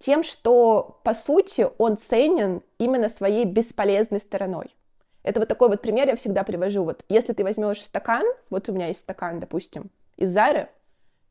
[0.00, 4.74] Тем, что, по сути, он ценен именно своей бесполезной стороной.
[5.22, 6.82] Это вот такой вот пример я всегда привожу.
[6.82, 10.66] Вот если ты возьмешь стакан, вот у меня есть стакан, допустим, из Zara,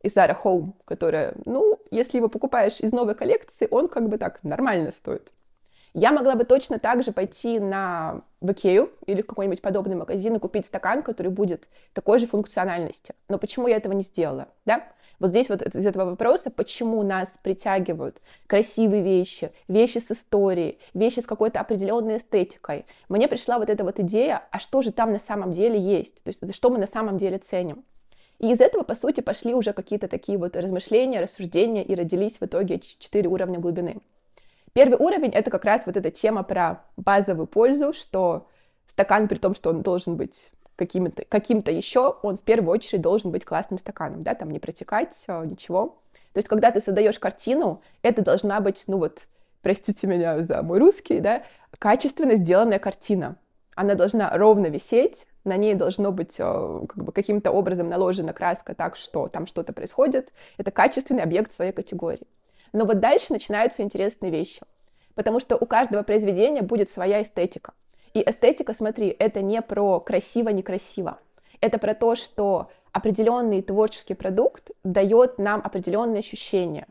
[0.01, 4.41] из Zara Home, которая, ну, если его покупаешь из новой коллекции, он как бы так
[4.43, 5.29] нормально стоит.
[5.99, 10.35] Я могла бы точно так же пойти на в Икею или в какой-нибудь подобный магазин
[10.35, 13.15] и купить стакан, который будет такой же функциональности.
[13.29, 14.83] Но почему я этого не сделала, да?
[15.17, 21.19] Вот здесь вот из этого вопроса, почему нас притягивают красивые вещи, вещи с историей, вещи
[21.19, 22.85] с какой-то определенной эстетикой.
[23.09, 26.21] Мне пришла вот эта вот идея, а что же там на самом деле есть?
[26.21, 27.83] То есть что мы на самом деле ценим?
[28.37, 32.43] И из этого, по сути, пошли уже какие-то такие вот размышления, рассуждения, и родились в
[32.43, 33.99] итоге четыре уровня глубины.
[34.77, 38.47] Первый уровень— это как раз вот эта тема про базовую пользу, что
[38.85, 43.31] стакан, при том, что он должен быть каким-то каким еще, он в первую очередь должен
[43.31, 45.97] быть классным стаканом, да, там не протекать, а, ничего.
[46.33, 49.21] То есть, когда ты создаешь картину, это должна быть, ну вот,
[49.63, 51.41] простите меня за мой русский, да,
[51.79, 53.37] качественно сделанная картина.
[53.73, 58.75] Она должна ровно висеть, на ней должно быть а, как бы каким-то образом наложена краска
[58.75, 60.33] так, что там что-то происходит.
[60.57, 62.27] Это качественный объект своей категории.
[62.73, 64.61] Но вот дальше начинаются интересные вещи.
[65.15, 67.73] Потому что у каждого произведения будет своя эстетика.
[68.13, 71.19] И эстетика, смотри, это не про красиво-некрасиво.
[71.59, 76.87] Это про то, что определенный творческий продукт дает нам определенные ощущения.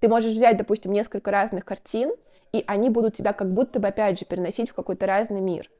[0.00, 2.12] Ты можешь взять, допустим, несколько разных картин,
[2.52, 5.70] и они будут тебя как будто бы, опять же, переносить в какой-то разный мир.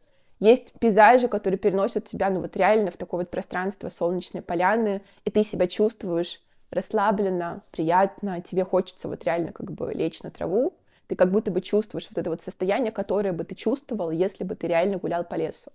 [0.40, 5.30] Есть пейзажи, которые переносят тебя, ну вот реально в такое вот пространство солнечной поляны, и
[5.30, 6.40] ты себя чувствуешь
[6.72, 10.74] расслабленно, приятно, тебе хочется вот реально как бы лечь на траву,
[11.06, 14.54] ты как будто бы чувствуешь вот это вот состояние, которое бы ты чувствовал, если бы
[14.54, 15.70] ты реально гулял по лесу.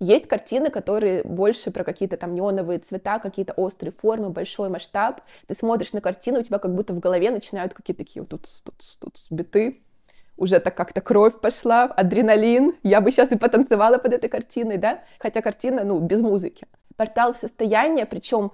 [0.00, 5.20] Есть картины, которые больше про какие-то там неоновые цвета, какие-то острые формы, большой масштаб.
[5.46, 8.48] Ты смотришь на картину, у тебя как будто в голове начинают какие-то такие вот тут,
[8.64, 9.82] тут, тут биты,
[10.36, 15.04] уже так как-то кровь пошла, адреналин, я бы сейчас и потанцевала под этой картиной, да,
[15.20, 16.66] хотя картина, ну, без музыки.
[16.96, 18.52] Портал в состояние, причем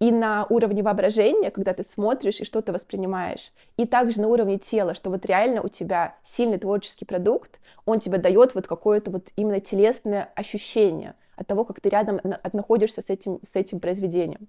[0.00, 4.94] и на уровне воображения, когда ты смотришь и что-то воспринимаешь, и также на уровне тела,
[4.94, 9.60] что вот реально у тебя сильный творческий продукт, он тебе дает вот какое-то вот именно
[9.60, 12.20] телесное ощущение от того, как ты рядом
[12.52, 14.48] находишься с этим, с этим произведением.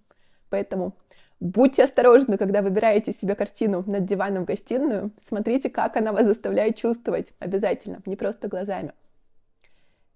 [0.49, 0.93] Поэтому
[1.39, 6.75] будьте осторожны, когда выбираете себе картину над диваном в гостиную, смотрите, как она вас заставляет
[6.75, 8.93] чувствовать обязательно, не просто глазами.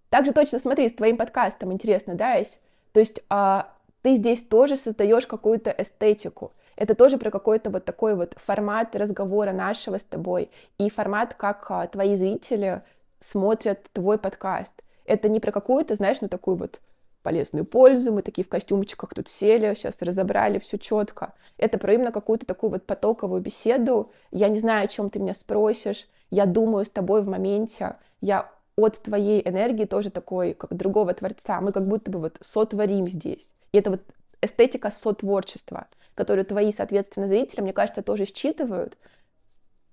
[0.10, 2.60] Также точно смотри, с твоим подкастом интересно, да, Ась?
[2.92, 3.73] То есть а,
[4.04, 6.52] ты здесь тоже создаешь какую-то эстетику.
[6.76, 11.66] Это тоже про какой-то вот такой вот формат разговора нашего с тобой и формат, как
[11.70, 12.82] а, твои зрители
[13.20, 14.74] смотрят твой подкаст.
[15.06, 16.82] Это не про какую-то, знаешь, ну такую вот
[17.22, 21.34] полезную пользу, мы такие в костюмчиках тут сели, сейчас разобрали все четко.
[21.58, 24.12] Это про именно какую-то такую вот потоковую беседу.
[24.32, 28.52] Я не знаю, о чем ты меня спросишь, я думаю с тобой в моменте, я
[28.76, 31.62] от твоей энергии тоже такой, как другого творца.
[31.62, 33.54] Мы как будто бы вот сотворим здесь.
[33.74, 34.02] И это вот
[34.42, 38.98] эстетика сотворчества, которую твои, соответственно, зрители, мне кажется, тоже считывают.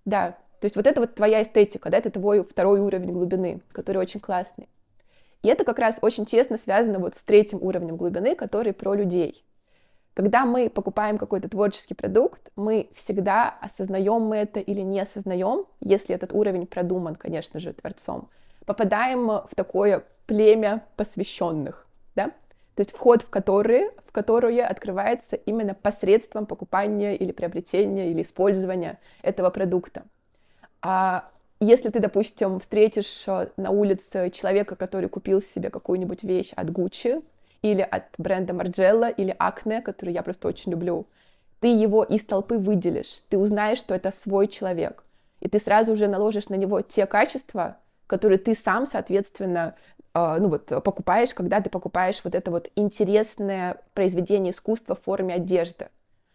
[0.04, 3.98] Да, то есть вот это вот твоя эстетика, да, это твой второй уровень глубины, который
[3.98, 4.68] очень классный.
[5.42, 9.42] И это как раз очень тесно связано вот с третьим уровнем глубины, который про людей.
[10.12, 16.14] Когда мы покупаем какой-то творческий продукт, мы всегда осознаем мы это или не осознаем, если
[16.14, 18.28] этот уровень продуман, конечно же, творцом,
[18.66, 22.32] попадаем в такое племя посвященных, да?
[22.80, 28.98] То есть вход в которые, в которое открывается именно посредством покупания или приобретения или использования
[29.20, 30.04] этого продукта.
[30.80, 31.28] А
[31.60, 37.22] если ты, допустим, встретишь э, на улице человека, который купил себе какую-нибудь вещь от Gucci
[37.60, 41.04] или от бренда Margiela или Acne, который я просто очень люблю,
[41.60, 45.04] ты его из толпы выделишь, ты узнаешь, что это свой человек,
[45.40, 49.74] и ты сразу же наложишь на него те качества, которые ты сам, соответственно,
[50.14, 55.88] ну вот, покупаешь, когда ты покупаешь вот это вот интересное произведение искусства в форме одежды.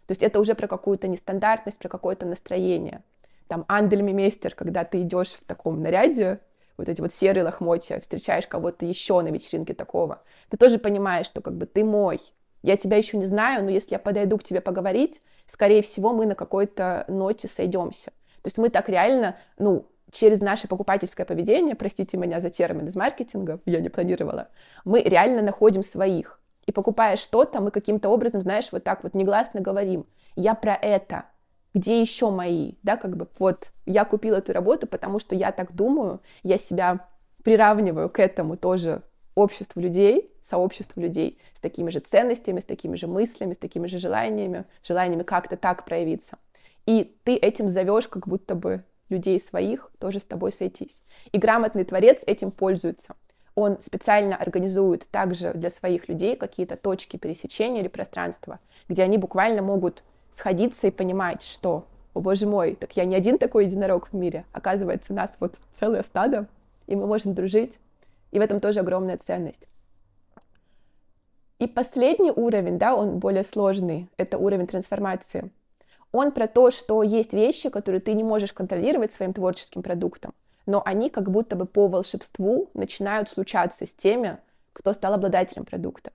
[0.06, 3.02] То есть это уже про какую-то нестандартность, про какое-то настроение.
[3.48, 6.40] Там андельмейстер, когда ты идешь в таком наряде,
[6.76, 11.40] вот эти вот серые лохмотья, встречаешь кого-то еще на вечеринке такого, ты тоже понимаешь, что
[11.40, 12.20] как бы ты мой,
[12.62, 16.26] я тебя еще не знаю, но если я подойду к тебе поговорить, скорее всего, мы
[16.26, 18.10] на какой-то ноте сойдемся.
[18.42, 22.96] То есть мы так реально, ну, через наше покупательское поведение, простите меня за термин из
[22.96, 24.48] маркетинга, я не планировала,
[24.84, 26.40] мы реально находим своих.
[26.66, 31.26] И покупая что-то, мы каким-то образом, знаешь, вот так вот негласно говорим, я про это,
[31.74, 35.74] где еще мои, да, как бы вот я купила эту работу, потому что я так
[35.74, 37.06] думаю, я себя
[37.44, 39.02] приравниваю к этому тоже
[39.34, 43.98] обществу людей, сообществу людей с такими же ценностями, с такими же мыслями, с такими же
[43.98, 46.38] желаниями, желаниями как-то так проявиться.
[46.86, 51.02] И ты этим зовешь как будто бы людей своих тоже с тобой сойтись.
[51.32, 53.14] И грамотный творец этим пользуется.
[53.54, 59.62] Он специально организует также для своих людей какие-то точки пересечения или пространства, где они буквально
[59.62, 64.14] могут сходиться и понимать, что, о боже мой, так я не один такой единорог в
[64.14, 66.46] мире, оказывается, нас вот целое стадо,
[66.86, 67.78] и мы можем дружить,
[68.30, 69.66] и в этом тоже огромная ценность.
[71.58, 75.50] И последний уровень, да, он более сложный, это уровень трансформации—
[76.16, 80.34] он про то, что есть вещи, которые ты не можешь контролировать своим творческим продуктом,
[80.66, 84.38] но они как будто бы по волшебству начинают случаться с теми,
[84.72, 86.12] кто стал обладателем продукта.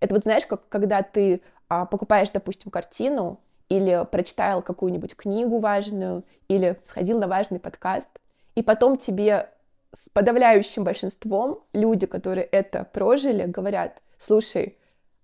[0.00, 6.24] Это вот знаешь, как когда ты а, покупаешь, допустим, картину или прочитал какую-нибудь книгу важную,
[6.48, 8.08] или сходил на важный подкаст,
[8.54, 9.50] и потом тебе
[9.92, 14.76] с подавляющим большинством люди, которые это прожили, говорят, слушай,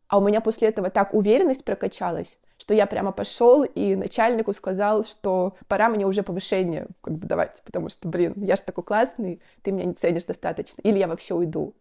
[0.09, 5.05] а у меня после этого так уверенность прокачалась, что я прямо пошел и начальнику сказал,
[5.05, 9.43] что пора мне уже повышение как бы давать, потому что, блин, я же такой классный,
[9.63, 11.75] ты меня не ценишь достаточно, или я вообще уйду.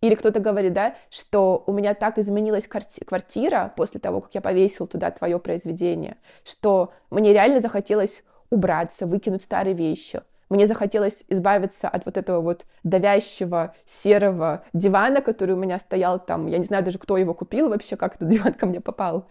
[0.00, 4.86] Или кто-то говорит, да, что у меня так изменилась квартира после того, как я повесил
[4.86, 10.22] туда твое произведение, что мне реально захотелось убраться, выкинуть старые вещи.
[10.48, 16.46] Мне захотелось избавиться от вот этого вот давящего серого дивана, который у меня стоял там.
[16.46, 19.26] Я не знаю даже, кто его купил вообще, как этот диван ко мне попал.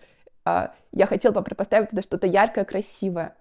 [0.45, 3.35] А, я хотела бы поставить туда что-то яркое, красивое.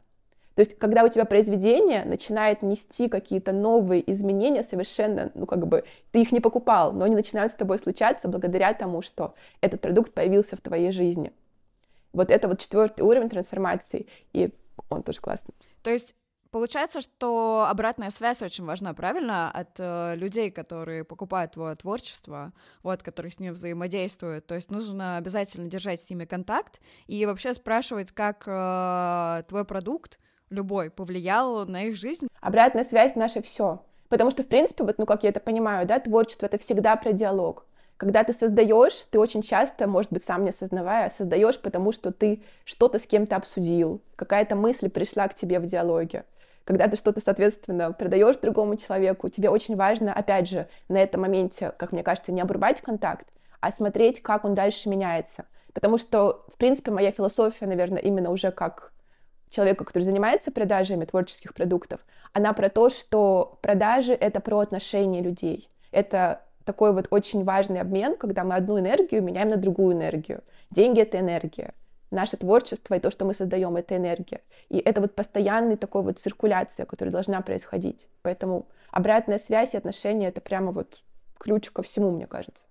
[0.55, 5.85] То есть, когда у тебя произведение начинает нести какие-то новые изменения совершенно, ну, как бы,
[6.11, 10.13] ты их не покупал, но они начинают с тобой случаться благодаря тому, что этот продукт
[10.13, 11.33] появился в твоей жизни.
[12.13, 14.51] Вот это вот четвертый уровень трансформации, и
[14.89, 15.55] он тоже классный.
[15.83, 16.15] То есть
[16.51, 23.05] Получается, что обратная связь очень важна, правильно, от э, людей, которые покупают твое творчество, вот,
[23.05, 24.47] которые с ним взаимодействуют.
[24.47, 30.19] То есть нужно обязательно держать с ними контакт и вообще спрашивать, как э, твой продукт
[30.51, 32.27] любой повлиял на их жизнь.
[32.41, 33.85] Обратная связь наше все.
[34.09, 37.13] Потому что, в принципе, вот, ну, как я это понимаю, да, творчество— это всегда про
[37.13, 37.65] диалог.
[37.97, 42.43] Когда ты создаешь, ты очень часто, может быть, сам не осознавая, создаешь, потому что ты
[42.65, 46.25] что-то с кем-то обсудил, какая-то мысль пришла к тебе в диалоге.
[46.65, 51.73] Когда ты что-то, соответственно, продаешь другому человеку, тебе очень важно, опять же, на этом моменте,
[51.77, 53.29] как мне кажется, не обрубать контакт,
[53.61, 55.47] а смотреть, как он дальше меняется.
[55.73, 58.93] Потому что, в принципе, моя философия, наверное, именно уже как
[59.49, 62.01] человека, который занимается продажами творческих продуктов,
[62.33, 65.69] она про то, что продажи— это про отношения людей.
[65.91, 70.43] Это такой вот очень важный обмен, когда мы одну энергию меняем на другую энергию.
[70.71, 71.75] Деньги— это энергия.
[72.11, 74.41] Наше творчество и то, что мы создаем, это энергия.
[74.69, 78.09] И это вот постоянный такой вот циркуляция, которая должна происходить.
[78.23, 81.03] Поэтому обратная связь и отношения— это прямо вот
[81.39, 82.65] ключ ко всему, мне кажется.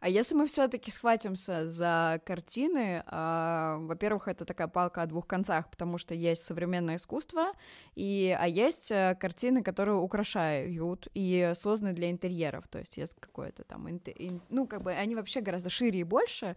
[0.00, 5.70] А если мы все-таки схватимся за картины, э, во-первых, это такая палка о двух концах,
[5.70, 7.52] потому что есть современное искусство,
[7.94, 13.64] и, а есть э, картины, которые украшают и созданы для интерьеров, то есть есть какое-то
[13.64, 16.56] там, ин, ну, как бы они вообще гораздо шире и больше.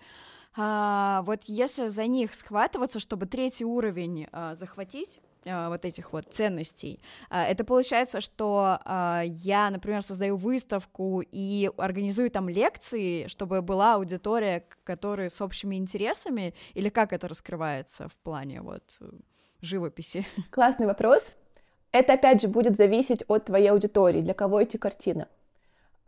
[0.55, 6.25] А, вот если за них схватываться, чтобы третий уровень а, захватить, а, вот этих вот
[6.29, 6.99] ценностей.
[7.29, 13.95] А, это получается, что а, я, например, создаю выставку и организую там лекции, чтобы была
[13.95, 18.83] аудитория, которая с общими интересами, или как это раскрывается в плане вот
[19.61, 20.25] живописи?
[20.51, 21.31] Классный вопрос.
[21.91, 25.27] Это, опять же, будет зависеть от твоей аудитории, для кого эти картины.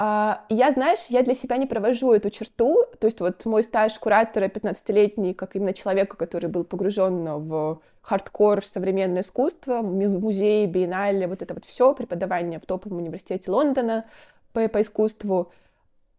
[0.04, 4.00] А, я, знаешь, я для себя не провожу эту черту, то есть вот мой стаж
[4.00, 11.44] куратора 15-летний, как именно человека, который был погружен в хардкор современное искусство, музей, биеннале, вот
[11.44, 14.06] это вот все, преподавание в топовом университете Лондона
[14.54, 15.52] по, по искусству.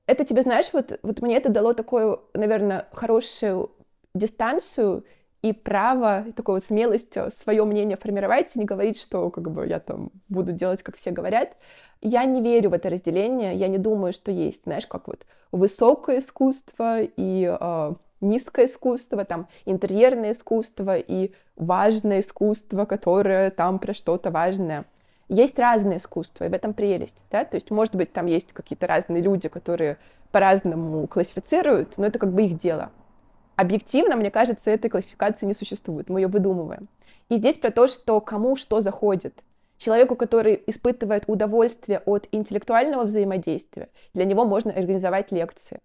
[0.06, 3.72] Это тебе, знаешь, вот, вот мне это дало такую, наверное, хорошую
[4.14, 5.04] дистанцию
[5.42, 9.80] и право, такой вот смелость свое мнение формировать, и не говорить, что как бы я
[9.80, 11.56] там буду делать, как все говорят.
[12.00, 16.18] Я не верю в это разделение, я не думаю, что есть, знаешь, как вот высокое
[16.18, 24.30] искусство и э, низкое искусство, там интерьерное искусство и важное искусство, которое там про что-то
[24.30, 24.84] важное.
[25.28, 28.86] Есть разные искусства, и в этом прелесть, да, то есть, может быть, там есть какие-то
[28.86, 29.96] разные люди, которые
[30.30, 32.90] по-разному классифицируют, но это как бы их дело.
[33.56, 36.88] Объективно, мне кажется, этой классификации не существует, мы ее выдумываем.
[37.28, 39.42] И здесь про то, что кому что заходит.
[39.78, 45.80] Человеку, который испытывает удовольствие от интеллектуального взаимодействия, для него можно организовать лекции.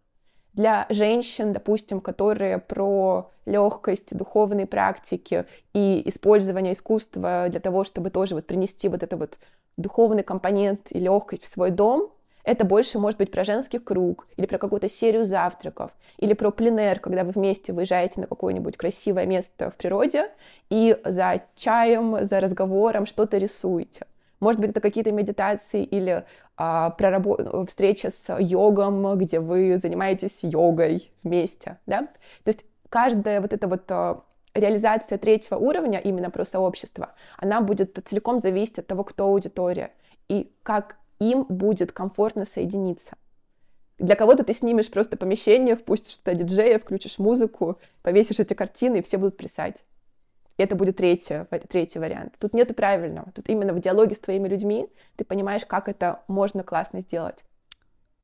[0.54, 8.36] Для женщин, допустим, которые про легкость, духовные практики и использование искусства для того, чтобы тоже
[8.36, 9.38] вот принести вот это вот
[9.78, 12.12] духовный компонент и легкость в свой дом,
[12.48, 17.02] это больше может быть про женский круг, или про какую-то серию завтраков, или про пленер,
[17.02, 20.30] когда вы вместе выезжаете на какое-нибудь красивое место в природе
[20.70, 24.06] и за чаем, за разговором что-то рисуете.
[24.40, 26.24] Может быть, это какие-то медитации или
[26.56, 32.04] а, прорабо- встреча с йогом, где вы занимаетесь йогой вместе, да?
[32.44, 34.24] То есть каждая вот эта вот а,
[34.54, 39.92] реализация третьего уровня, именно про сообщество, она будет целиком зависеть от того, кто аудитория
[40.30, 43.16] и как им будет комфортно соединиться.
[43.98, 49.02] Для кого-то ты снимешь просто помещение, впустишь туда диджея, включишь музыку, повесишь эти картины, и
[49.02, 49.84] все будут плясать.
[50.58, 52.36] И это будет третий, третий вариант.
[52.40, 53.32] Тут нету правильного.
[53.32, 57.44] Тут именно в диалоге с твоими людьми ты понимаешь, как это можно классно сделать.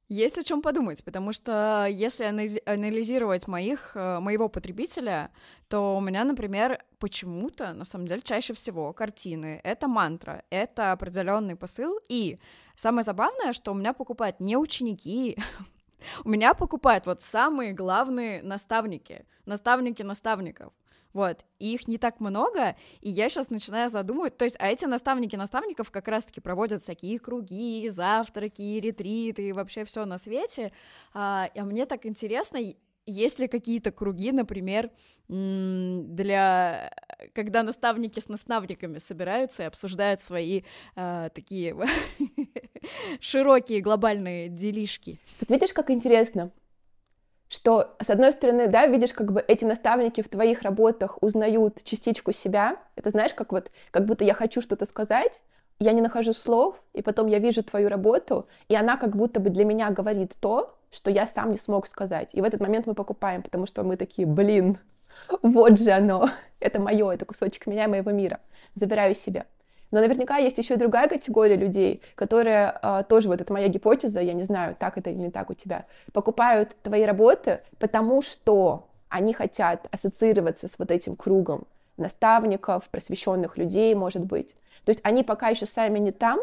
[0.10, 5.32] Есть о чем подумать, потому что если анализировать моих, э, моего потребителя,
[5.70, 11.56] то у меня, например, почему-то, на самом деле, чаще всего картины— это мантра, это определенный
[11.56, 12.38] посыл, и
[12.76, 15.38] самое забавное, что у меня покупают не ученики,
[16.26, 20.74] у меня покупают вот самые главные наставники, наставники наставников.
[21.14, 24.86] Вот, и их не так много, и я сейчас начинаю задумывать, то есть, а эти
[24.86, 30.72] наставники наставников как раз-таки проводят всякие круги, завтраки, ретриты, вообще все на свете,
[31.14, 32.58] а, а мне так интересно,
[33.06, 34.90] есть ли какие-то круги, например,
[35.28, 36.92] для
[37.34, 40.64] когда наставники с наставниками собираются и обсуждают свои
[40.96, 41.76] э, такие
[43.20, 45.20] широкие глобальные делишки.
[45.40, 46.52] Тут видишь, как интересно
[47.54, 52.32] что, с одной стороны, да, видишь, как бы эти наставники в твоих работах узнают частичку
[52.32, 52.78] себя.
[52.96, 55.44] Это знаешь, как вот, как будто я хочу что-то сказать,
[55.80, 59.52] я не нахожу слов, и потом я вижу твою работу, и она как будто бы
[59.52, 62.30] для меня говорит то, что я сам не смог сказать.
[62.34, 64.78] И в этот момент мы покупаем, потому что мы такие, блин,
[65.42, 66.30] вот же оно,
[66.60, 68.40] это мое, это кусочек меня, моего мира.
[68.76, 69.46] Забираю себе.
[69.92, 74.22] Но наверняка есть еще и другая категория людей, которые э, тоже, вот это моя гипотеза,
[74.22, 78.88] я не знаю, так это или не так у тебя, покупают твои работы, потому что
[79.10, 81.68] они хотят ассоциироваться с вот этим кругом
[81.98, 84.56] наставников, просвещенных людей, может быть.
[84.84, 86.40] То есть они пока еще сами не там,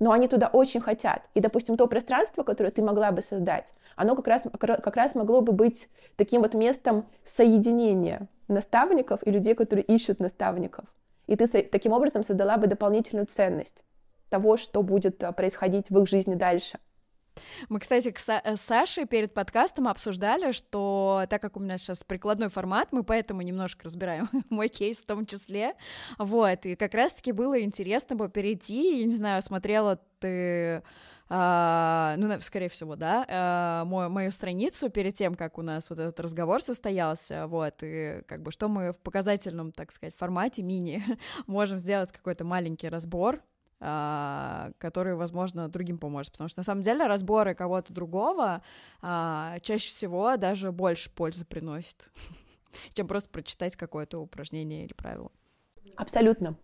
[0.00, 1.22] но они туда очень хотят.
[1.34, 5.42] И, допустим, то пространство, которое ты могла бы создать, оно как раз, как раз могло
[5.42, 10.86] бы быть таким вот местом соединения наставников и людей, которые ищут наставников.
[11.26, 13.84] И ты таким образом создала бы дополнительную ценность
[14.30, 16.78] того, что будет а, происходить в их жизни дальше.
[17.68, 22.48] Мы, кстати, э, с Сашей перед подкастом обсуждали, что так как у меня сейчас прикладной
[22.48, 25.74] формат, мы поэтому немножко разбираем мой кейс в том числе,
[26.18, 30.82] вот, и как раз-таки было интересно бы перейти, я не знаю, смотрела ты
[31.30, 36.00] Uh, ну, скорее всего, да, uh, мою, мою страницу перед тем, как у нас вот
[36.00, 41.04] этот разговор состоялся, вот, и как бы что мы в показательном, так сказать, формате мини
[41.46, 43.36] можем сделать какой-то маленький разбор.
[43.36, 43.49] а,
[43.80, 46.32] который, возможно, другим поможет.
[46.32, 48.62] Потому что на самом деле разборы кого-то другого
[49.00, 52.10] а, чаще всего даже больше пользы приносит,
[52.92, 55.30] чем просто прочитать какое-то упражнение или правило.
[55.96, 56.56] Абсолютно.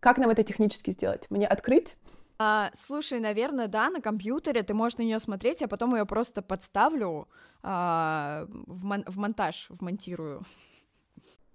[0.00, 1.30] Как нам это технически сделать?
[1.30, 1.96] Мне открыть?
[2.38, 6.42] А, слушай, наверное, да, на компьютере ты можешь на нее смотреть, я потом ее просто
[6.42, 7.28] подставлю
[7.62, 10.42] а, в, мон- в монтаж, вмонтирую.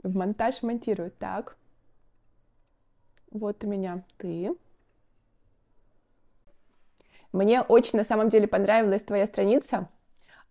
[0.03, 1.57] В монтаж монтирую, так.
[3.31, 4.55] Вот у меня ты.
[7.37, 9.87] Мне очень на самом деле понравилась твоя страница.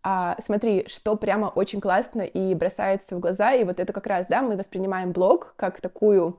[0.05, 4.27] А, смотри, что прямо очень классно и бросается в глаза, и вот это как раз,
[4.29, 6.39] да, мы воспринимаем блог как такую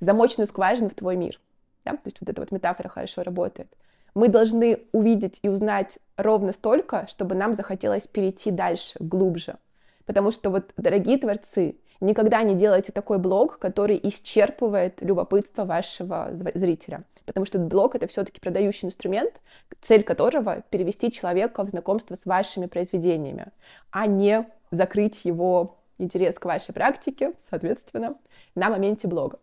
[0.00, 1.40] замочную скважину в твой мир.
[1.86, 1.92] Да?
[1.92, 3.72] То есть вот эта вот метафора хорошо работает.
[4.14, 9.56] Мы должны увидеть и узнать ровно столько, чтобы нам захотелось перейти дальше, глубже.
[10.04, 17.04] Потому что вот, дорогие творцы, Никогда не делайте такой блог, который исчерпывает любопытство вашего зрителя.
[17.24, 19.40] Потому что блог— это все-таки продающий инструмент,
[19.80, 23.46] цель которого— перевести человека в знакомство с вашими произведениями,
[23.90, 28.16] а не закрыть его интерес к вашей практике, соответственно,
[28.54, 29.38] на моменте блога.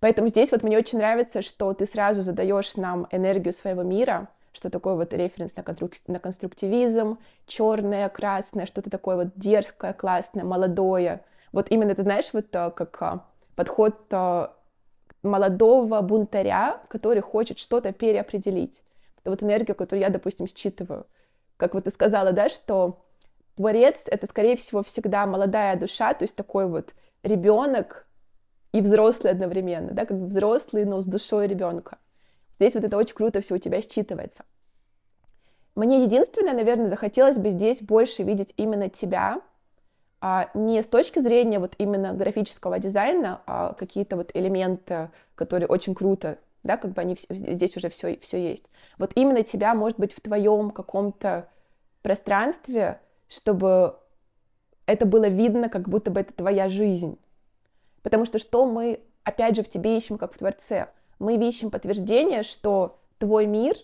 [0.00, 4.70] Поэтому здесь вот мне очень нравится, что ты сразу задаешь нам энергию своего мира, что
[4.70, 5.92] такое вот референс на, конструк...
[6.06, 11.20] на конструктивизм, черное, красное, что-то такое вот дерзкое, классное, молодое,
[11.52, 13.18] вот именно, ты знаешь, вот э, как э,
[13.56, 14.48] подход э,
[15.22, 18.82] молодого бунтаря, который хочет что-то переопределить.
[19.24, 21.06] Вот энергия, которую я, допустим, считываю.
[21.56, 23.04] Как вот ты сказала, да, что
[23.56, 28.06] творец— это, скорее всего, всегда молодая душа, то есть такой вот ребенок
[28.72, 31.98] и взрослый одновременно, да, как взрослый, но с душой ребенка.
[32.54, 34.42] Здесь вот это очень круто все у тебя считывается.
[35.74, 39.40] Мне единственное, наверное, захотелось бы здесь больше видеть именно тебя,
[40.54, 46.38] не с точки зрения вот именно графического дизайна, а какие-то вот элементы, которые очень круто,
[46.62, 48.70] да, как бы они здесь уже все, все есть.
[48.98, 51.48] Вот именно тебя, может быть, в твоем каком-то
[52.02, 53.96] пространстве, чтобы
[54.86, 57.18] это было видно, как будто бы это твоя жизнь.
[58.02, 60.88] Потому что что мы, опять же, в тебе ищем, как в Творце?
[61.18, 63.76] Мы ищем подтверждение, что твой мир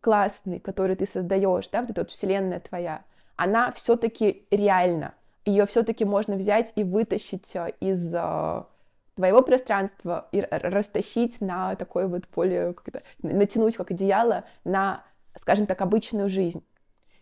[0.00, 3.04] классный, который ты создаешь, да, вот эта вот вселенная твоя,
[3.36, 5.14] она все-таки реальна
[5.46, 8.62] ее все-таки можно взять и вытащить э, из э,
[9.14, 15.02] твоего пространства и растащить на такое вот поле, как натянуть как одеяло на,
[15.36, 16.60] скажем так, обычную жизнь.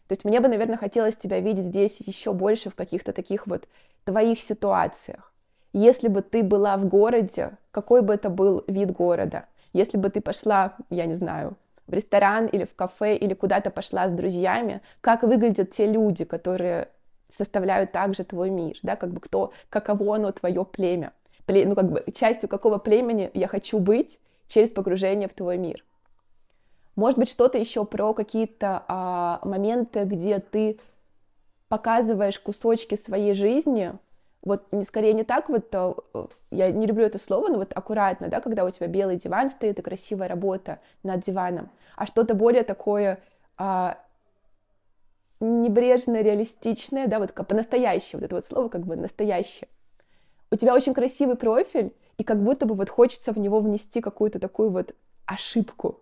[0.08, 3.68] То есть мне бы, наверное, хотелось тебя видеть здесь еще больше в каких-то таких вот
[4.04, 5.32] твоих ситуациях.
[5.72, 9.46] Если бы ты была в городе, какой бы это был вид города?
[9.72, 11.56] Если бы ты пошла, я не знаю,
[11.86, 16.88] в ресторан или в кафе или куда-то пошла с друзьями, как выглядят те люди, которые
[17.36, 21.12] составляют также твой мир, да, как бы кто, каково оно твое племя,
[21.46, 25.84] Пле, ну, как бы частью какого племени я хочу быть через погружение в твой мир.
[26.96, 30.78] Может быть, что-то еще про какие-то а, моменты, где ты
[31.68, 33.92] показываешь кусочки своей жизни,
[34.42, 35.96] вот не скорее не так вот, а,
[36.50, 39.78] я не люблю это слово, но вот аккуратно, да, когда у тебя белый диван стоит
[39.78, 43.18] и красивая работа над диваном, а что-то более такое
[43.58, 43.98] а,
[45.40, 49.68] небрежно реалистичное, да, вот как по-настоящему, вот это вот слово как бы настоящее.
[50.50, 54.38] У тебя очень красивый профиль, и как будто бы вот хочется в него внести какую-то
[54.38, 54.94] такую вот
[55.26, 56.00] ошибку.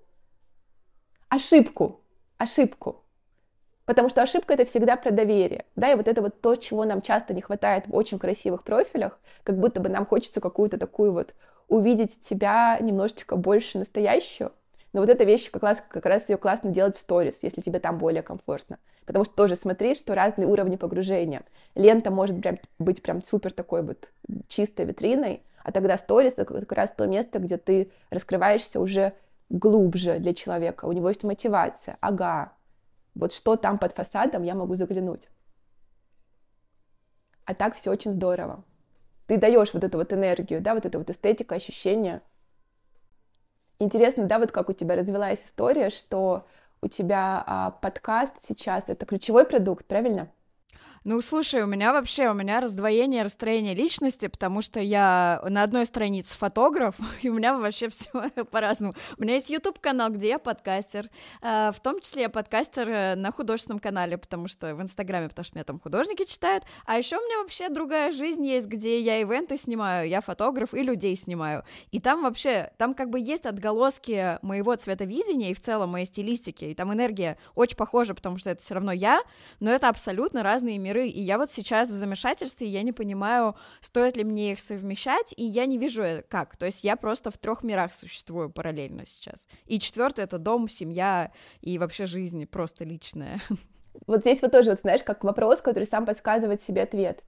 [1.29, 2.01] Ошибку,
[2.37, 3.05] ошибку.
[3.85, 7.03] Потому что ошибка— это всегда про доверие, да, и вот это вот то, чего нам
[7.03, 11.35] часто не хватает в очень красивых профилях, как будто бы нам хочется какую-то такую вот
[11.69, 14.53] увидеть тебя немножечко больше настоящую,
[14.93, 17.81] но вот эта вещь как раз, как раз ее классно делать в сторис, если тебе
[17.81, 18.79] там более комфортно.
[19.07, 21.43] Потому что тоже смотри, что разные уровни погружения.
[21.75, 24.13] Лента может прям, быть прям супер такой вот
[24.49, 29.15] чистой витриной, А тогда сторис— это как раз то место, где ты раскрываешься уже
[29.49, 30.87] глубже для человека.
[30.87, 31.97] У него есть мотивация.
[32.01, 32.53] Ага,
[33.15, 35.29] вот что там под фасадом, я могу заглянуть.
[37.45, 38.65] А так все очень здорово.
[39.27, 42.23] Ты даешь вот эту вот энергию, да, вот эту вот эстетика, ощущение.
[43.83, 46.47] Интересно, да, вот как у тебя развилась история, что
[46.83, 50.31] у тебя а, подкаст сейчас это ключевой продукт, правильно?
[51.05, 55.85] Ну, слушай, у меня вообще, у меня раздвоение, расстроение личности, потому что я на одной
[55.85, 58.09] странице фотограф, и у меня вообще все
[58.53, 58.95] по-разному.
[59.19, 61.11] У меня есть YouTube-канал, где я подкастер,
[61.43, 65.45] э, в том числе я подкастер э, на художественном канале, потому что в Инстаграме, потому
[65.45, 69.21] что меня там художники читают, а еще у меня вообще другая жизнь есть, где я
[69.21, 74.39] ивенты снимаю, я фотограф и людей снимаю, и там вообще, там как бы есть отголоски
[74.43, 78.63] моего цветовидения и в целом моей стилистики, и там энергия очень похожа, потому что это
[78.63, 79.21] все равно я,
[79.59, 83.57] но это абсолютно разные миры миры, и я вот сейчас в замешательстве, я не понимаю,
[83.81, 87.31] стоит ли мне их совмещать, и я не вижу э, как, то есть я просто
[87.31, 89.49] в трех мирах существую параллельно сейчас.
[89.67, 93.41] И четвертый это дом, семья и вообще жизнь просто личная.
[94.07, 97.23] Вот здесь вот тоже, вот знаешь, как вопрос, который сам подсказывает себе ответ.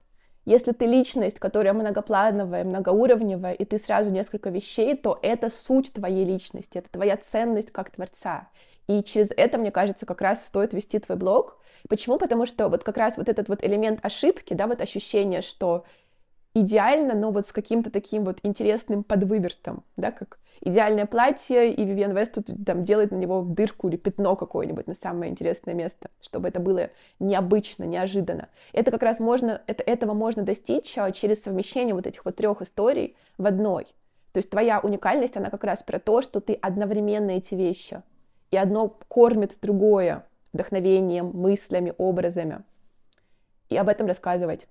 [0.45, 6.23] Если ты личность, которая многоплановая, многоуровневая, и ты сразу несколько вещей, то это суть твоей
[6.23, 8.49] личности, это твоя ценность как творца.
[8.87, 11.57] И через это, мне кажется, как раз стоит вести твой блог.
[11.89, 12.19] Почему?
[12.19, 15.85] Потому что вот как раз вот этот вот элемент ошибки, да, вот ощущение, что
[16.55, 22.15] идеально, но вот с каким-то таким вот интересным подвывертом, да, как идеальное платье, и Вивиан
[22.17, 26.47] Вест тут там делает на него дырку или пятно какое-нибудь на самое интересное место, чтобы
[26.47, 26.89] это было
[27.19, 28.47] необычно, неожиданно.
[28.71, 32.61] Это как раз можно, это, этого можно достичь а, через совмещение вот этих вот трех
[32.61, 33.85] историй в одной.
[34.31, 38.01] То есть твоя уникальность, она как раз про то, что ты одновременно эти вещи
[38.51, 42.63] и одно кормит другое вдохновением, мыслями, образами.
[43.67, 44.67] И об этом рассказывать.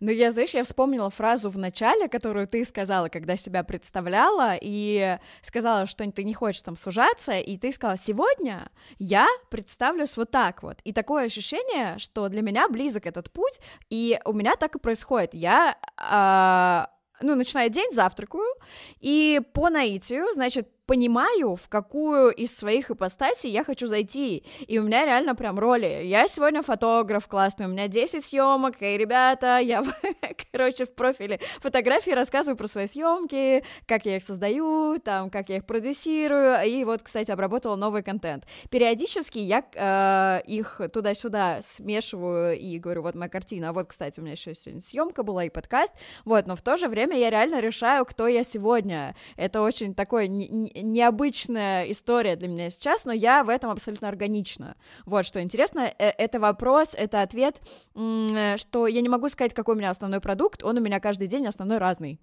[0.00, 5.18] Ну, я, знаешь, я вспомнила фразу в начале, которую ты сказала, когда себя представляла, и
[5.42, 10.62] сказала, что ты не хочешь там сужаться, и ты сказала, сегодня я представлюсь вот так
[10.62, 10.78] вот.
[10.84, 15.32] И такое ощущение, что для меня близок этот путь, и у меня так и происходит.
[15.32, 18.44] Я, э, ну, начинаю день, завтракаю,
[19.00, 24.44] и по наитию, значит, понимаю, в какую из своих ипостасей я хочу зайти.
[24.66, 26.02] И у меня реально прям роли.
[26.04, 29.82] Я сегодня фотограф классный, у меня 10 съемок, и, ребята, я,
[30.52, 35.56] короче, в профиле фотографии рассказываю про свои съемки, как я их создаю, там, как я
[35.56, 38.44] их продюсирую, и вот, кстати, обработала новый контент.
[38.70, 44.22] Периодически я э, их туда-сюда смешиваю и говорю, вот моя картина, а вот, кстати, у
[44.22, 47.60] меня еще сегодня съемка была и подкаст, вот, но в то же время я реально
[47.60, 49.16] решаю, кто я сегодня.
[49.36, 50.28] Это очень такой
[50.82, 54.76] необычная история для меня сейчас, но я в этом абсолютно органична.
[55.04, 57.60] Вот что интересно, э, это вопрос, это ответ,
[57.94, 61.28] э, что я не могу сказать, какой у меня основной продукт, он у меня каждый
[61.28, 62.20] день основной разный.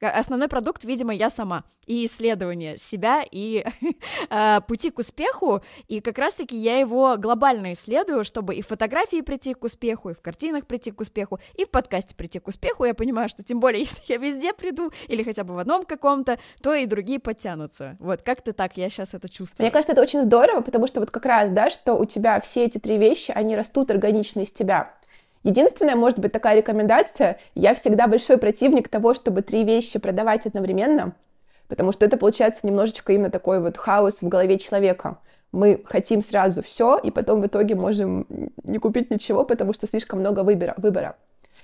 [0.00, 1.64] Основной продукт, видимо, я сама.
[1.86, 3.64] И исследование себя, и
[4.30, 5.62] э, пути к успеху.
[5.86, 10.14] И как раз-таки я его глобально исследую, чтобы и в фотографии прийти к успеху, и
[10.14, 12.84] в картинах прийти к успеху, и в подкасте прийти к успеху.
[12.84, 16.38] Я понимаю, что тем более, если я везде приду, или хотя бы в одном каком-то,
[16.62, 17.96] то и другие подтянутся.
[18.00, 19.64] Вот как-то так я сейчас это чувствую.
[19.64, 22.64] Мне кажется, это очень здорово, потому что вот как раз, да, что у тебя все
[22.64, 24.94] эти три вещи, они растут органично из тебя.
[25.44, 31.12] Единственная, может быть, такая рекомендация, я всегда большой противник того, чтобы три вещи продавать одновременно,
[31.68, 35.18] потому что это получается немножечко именно такой вот хаос в голове человека.
[35.52, 38.26] Мы хотим сразу все, и потом в итоге можем
[38.64, 40.74] не купить ничего, потому что слишком много выбора.
[40.78, 41.14] выбора.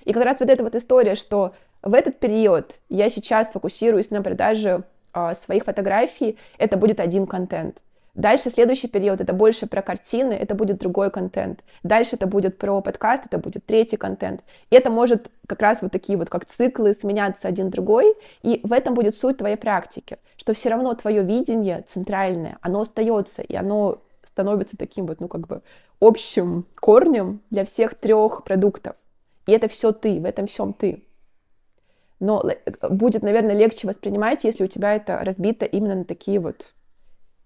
[0.05, 4.23] И как раз вот эта вот история, что в этот период я сейчас фокусируюсь на
[4.23, 7.79] продаже э, своих фотографий, это будет один контент.
[8.15, 11.63] Дальше следующий период это больше про картины, это будет другой контент.
[11.83, 14.43] Дальше это будет про подкаст, это будет третий контент.
[14.71, 18.15] И это может как раз вот такие вот как циклы сменяться один другой.
[18.43, 23.43] И в этом будет суть твоей практики, что все равно твое видение центральное, оно остается,
[23.43, 25.63] и оно становится таким вот, ну как бы
[26.01, 28.97] общим корнем для всех трех продуктов.
[29.47, 31.05] И это все ты, в этом всем ты.
[32.19, 32.45] Но
[32.89, 36.73] будет, наверное, легче воспринимать, если у тебя это разбито именно на такие вот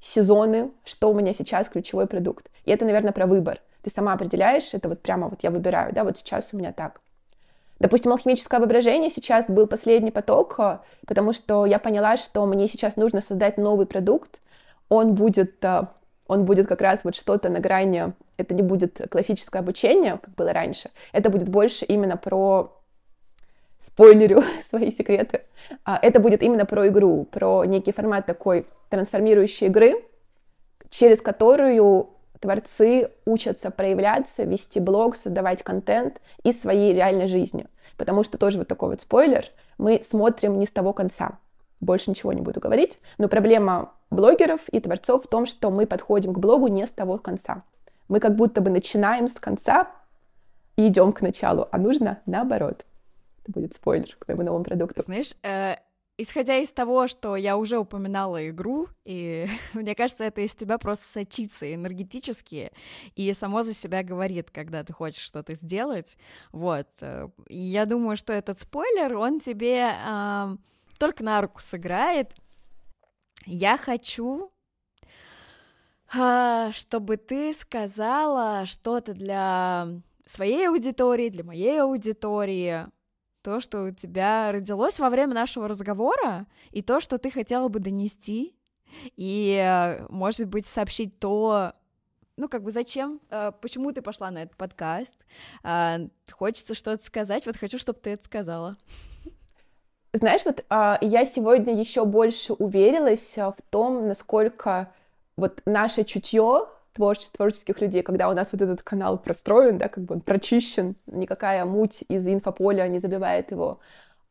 [0.04, 2.50] сезоны, что у меня сейчас ключевой продукт.
[2.66, 3.60] И это, наверное, про выбор.
[3.82, 7.00] Ты сама определяешь, это вот прямо вот я выбираю, да, вот сейчас у меня так.
[7.78, 12.96] Допустим, алхимическое воображение сейчас был последний поток, э, потому что я поняла, что мне сейчас
[12.96, 14.40] нужно создать новый продукт.
[14.90, 15.86] Он будет, э,
[16.26, 20.52] он будет как раз вот что-то на грани, это не будет классическое обучение, как было
[20.52, 22.72] раньше, это будет больше именно про
[23.80, 25.42] спойлерю свои секреты.
[25.84, 30.04] А, это будет именно про игру, про некий формат такой трансформирующей игры,
[30.90, 32.10] через которую
[32.40, 37.66] творцы учатся проявляться, вести блог, создавать контент из своей реальной жизни.
[37.96, 39.46] Потому что тоже вот такой вот спойлер,
[39.78, 41.38] мы смотрим не с того конца.
[41.80, 46.32] Больше ничего не буду говорить, но проблема блогеров и творцов в том, что мы подходим
[46.32, 47.62] к блогу не с того конца.
[48.08, 49.90] Мы как будто бы начинаем с конца
[50.76, 52.84] и идем к началу, а нужно наоборот.
[53.42, 55.02] Это будет спойлер к моему новому продукту.
[55.02, 55.76] Знаешь, э,
[56.16, 61.06] исходя из того, что я уже упоминала игру, и мне кажется, это из тебя просто
[61.06, 62.70] сочится энергетически,
[63.14, 66.16] и само за себя говорит, когда ты хочешь что-то сделать,
[66.52, 66.88] вот.
[67.00, 70.56] Э, я думаю, что этот спойлер, он тебе э,
[70.98, 72.34] только на руку сыграет.
[73.46, 74.52] Я хочу,
[76.14, 79.88] э, чтобы ты сказала что-то для
[80.24, 82.86] своей аудитории, для моей аудитории,
[83.44, 87.78] то, что у тебя родилось во время нашего разговора, и то, что ты хотела бы
[87.78, 88.56] донести,
[89.16, 91.74] и, может быть, сообщить то,
[92.38, 95.14] ну, как бы зачем, э, почему ты пошла на этот подкаст,
[95.62, 98.76] э, хочется что-то сказать, вот хочу, чтобы ты это сказала.
[100.14, 104.92] Знаешь, вот а, я сегодня еще больше уверилась в том, насколько
[105.36, 110.04] вот наше чутье творчеств, творческих людей, когда у нас вот этот канал простроен, да, как
[110.04, 113.80] бы он прочищен, никакая муть из инфополя не забивает его,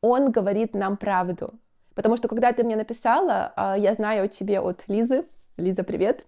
[0.01, 1.53] он говорит нам правду.
[1.93, 5.26] Потому что когда ты мне написала, а, я знаю о тебе от Лизы,
[5.57, 6.26] Лиза, привет,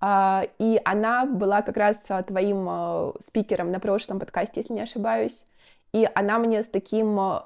[0.00, 5.44] а, и она была как раз а, твоим спикером на прошлом подкасте, если не ошибаюсь,
[5.92, 7.40] и она мне с таким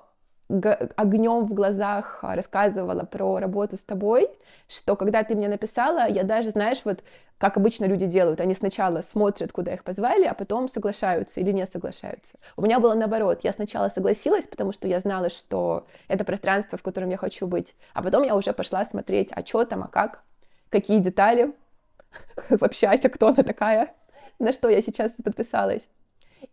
[0.96, 4.28] огнем в глазах рассказывала про работу с тобой,
[4.68, 7.02] что когда ты мне написала, я даже, знаешь, вот
[7.38, 11.64] как обычно люди делают, они сначала смотрят, куда их позвали, а потом соглашаются или не
[11.66, 12.36] соглашаются.
[12.56, 16.82] У меня было наоборот, я сначала согласилась, потому что я знала, что это пространство, в
[16.82, 20.22] котором я хочу быть, а потом я уже пошла смотреть, а что там, а как,
[20.68, 21.54] какие детали,
[22.50, 23.94] вообще Ася, кто она такая,
[24.38, 25.88] на что я сейчас подписалась.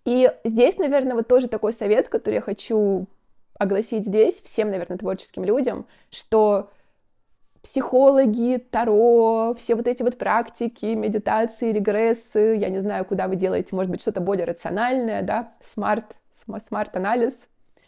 [0.06, 3.08] И здесь, наверное, вот тоже такой совет, который я хочу
[3.58, 6.70] огласить здесь всем, наверное, творческим людям, что
[7.62, 13.76] психологи, таро, все вот эти вот практики, медитации, регрессы, я не знаю, куда вы делаете,
[13.76, 16.16] может быть, что-то более рациональное, да, SMART,
[16.68, 17.38] SMART-анализ,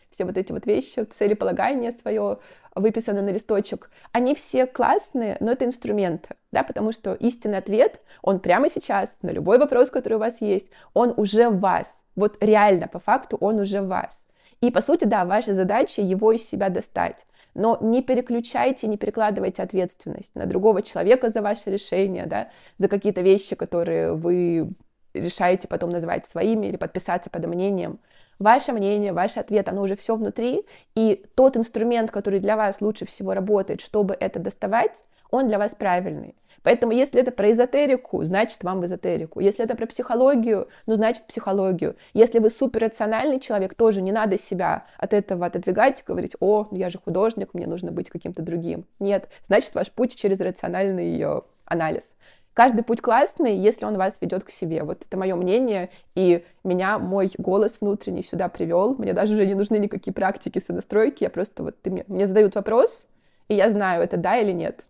[0.09, 2.39] все вот эти вот вещи, целеполагание свое
[2.75, 8.39] выписано на листочек, они все классные, но это инструменты, да, потому что истинный ответ, он
[8.39, 12.87] прямо сейчас на любой вопрос, который у вас есть, он уже в вас, вот реально,
[12.87, 14.25] по факту, он уже в вас.
[14.61, 17.25] И, по сути, да, ваша задача его из себя достать.
[17.53, 23.21] Но не переключайте, не перекладывайте ответственность на другого человека за ваше решение, да, за какие-то
[23.21, 24.69] вещи, которые вы
[25.13, 27.99] решаете потом называть своими или подписаться под мнением.
[28.37, 33.05] Ваше мнение, ваш ответ, оно уже все внутри, и тот инструмент, который для вас лучше
[33.05, 36.35] всего работает, чтобы это доставать, он для вас правильный.
[36.63, 39.39] Поэтому если это про эзотерику, значит вам в эзотерику.
[39.39, 41.95] Если это про психологию, ну значит психологию.
[42.13, 46.89] Если вы суперрациональный человек, тоже не надо себя от этого отодвигать и говорить, о, я
[46.89, 48.85] же художник, мне нужно быть каким-то другим.
[48.99, 52.13] Нет, значит ваш путь через рациональный ее анализ.
[52.53, 54.83] Каждый путь классный, если он вас ведет к себе.
[54.83, 58.95] Вот это мое мнение, и меня мой голос внутренний сюда привел.
[58.95, 62.55] Мне даже уже не нужны никакие практики сонастройки, я просто вот ты мне, мне задают
[62.55, 63.07] вопрос,
[63.47, 64.83] и я знаю, это да или нет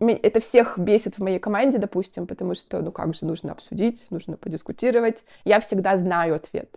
[0.00, 4.36] это всех бесит в моей команде, допустим, потому что, ну как же, нужно обсудить, нужно
[4.36, 5.24] подискутировать.
[5.44, 6.70] Я всегда знаю ответ.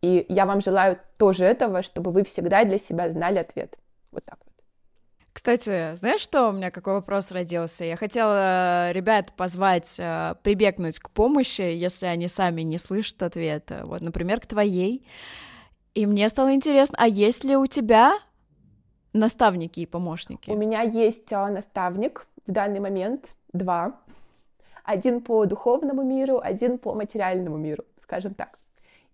[0.00, 3.76] И я вам желаю тоже этого, чтобы вы всегда для себя знали ответ.
[4.10, 4.52] Вот так вот.
[5.32, 7.84] Кстати, знаешь, что у меня какой вопрос родился?
[7.84, 13.82] Я хотела э, ребят позвать э, прибегнуть к помощи, если они сами не слышат ответа.
[13.84, 15.06] Вот, например, к твоей.
[15.94, 18.18] И мне стало интересно, а есть ли у тебя
[19.12, 20.50] наставники и помощники?
[20.50, 24.00] У меня есть а, наставник, в данный момент два.
[24.84, 28.58] Один по духовному миру, один по материальному миру, скажем так.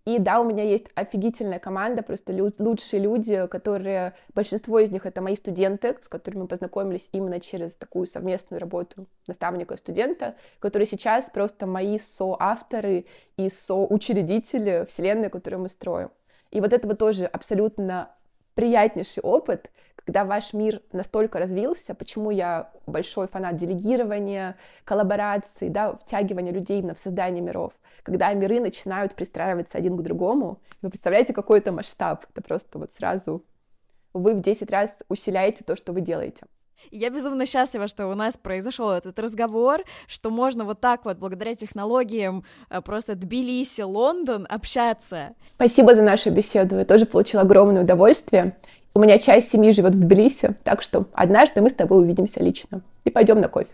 [0.09, 5.05] И да, у меня есть офигительная команда, просто лю- лучшие люди, которые, большинство из них
[5.05, 10.37] это мои студенты, с которыми мы познакомились именно через такую совместную работу наставника и студента,
[10.61, 13.05] которые сейчас просто мои соавторы
[13.37, 16.09] и соучредители вселенной, которую мы строим.
[16.53, 18.11] И вот это вот тоже абсолютно
[18.59, 26.50] приятнейший опыт, когда ваш мир настолько развился, почему я большой фанат делегирования, коллабораций, да, втягивания
[26.50, 31.61] людей именно в создание миров, когда миры начинают пристраиваться один к другому, вы представляете, какой
[31.61, 33.44] это масштаб, это просто вот сразу
[34.12, 36.42] вы в 10 раз усиляете то, что вы делаете.
[36.91, 41.55] Я безумно счастлива, что у нас произошел этот разговор, что можно вот так вот, благодаря
[41.55, 45.35] технологиям, э, просто Тбилиси, Лондон, общаться.
[45.55, 46.79] Спасибо за нашу беседу.
[46.79, 48.57] Я тоже получила огромное удовольствие.
[48.95, 52.81] У меня часть семьи живет в Тбилиси, так что однажды мы с тобой увидимся лично
[53.05, 53.70] и пойдем на кофе.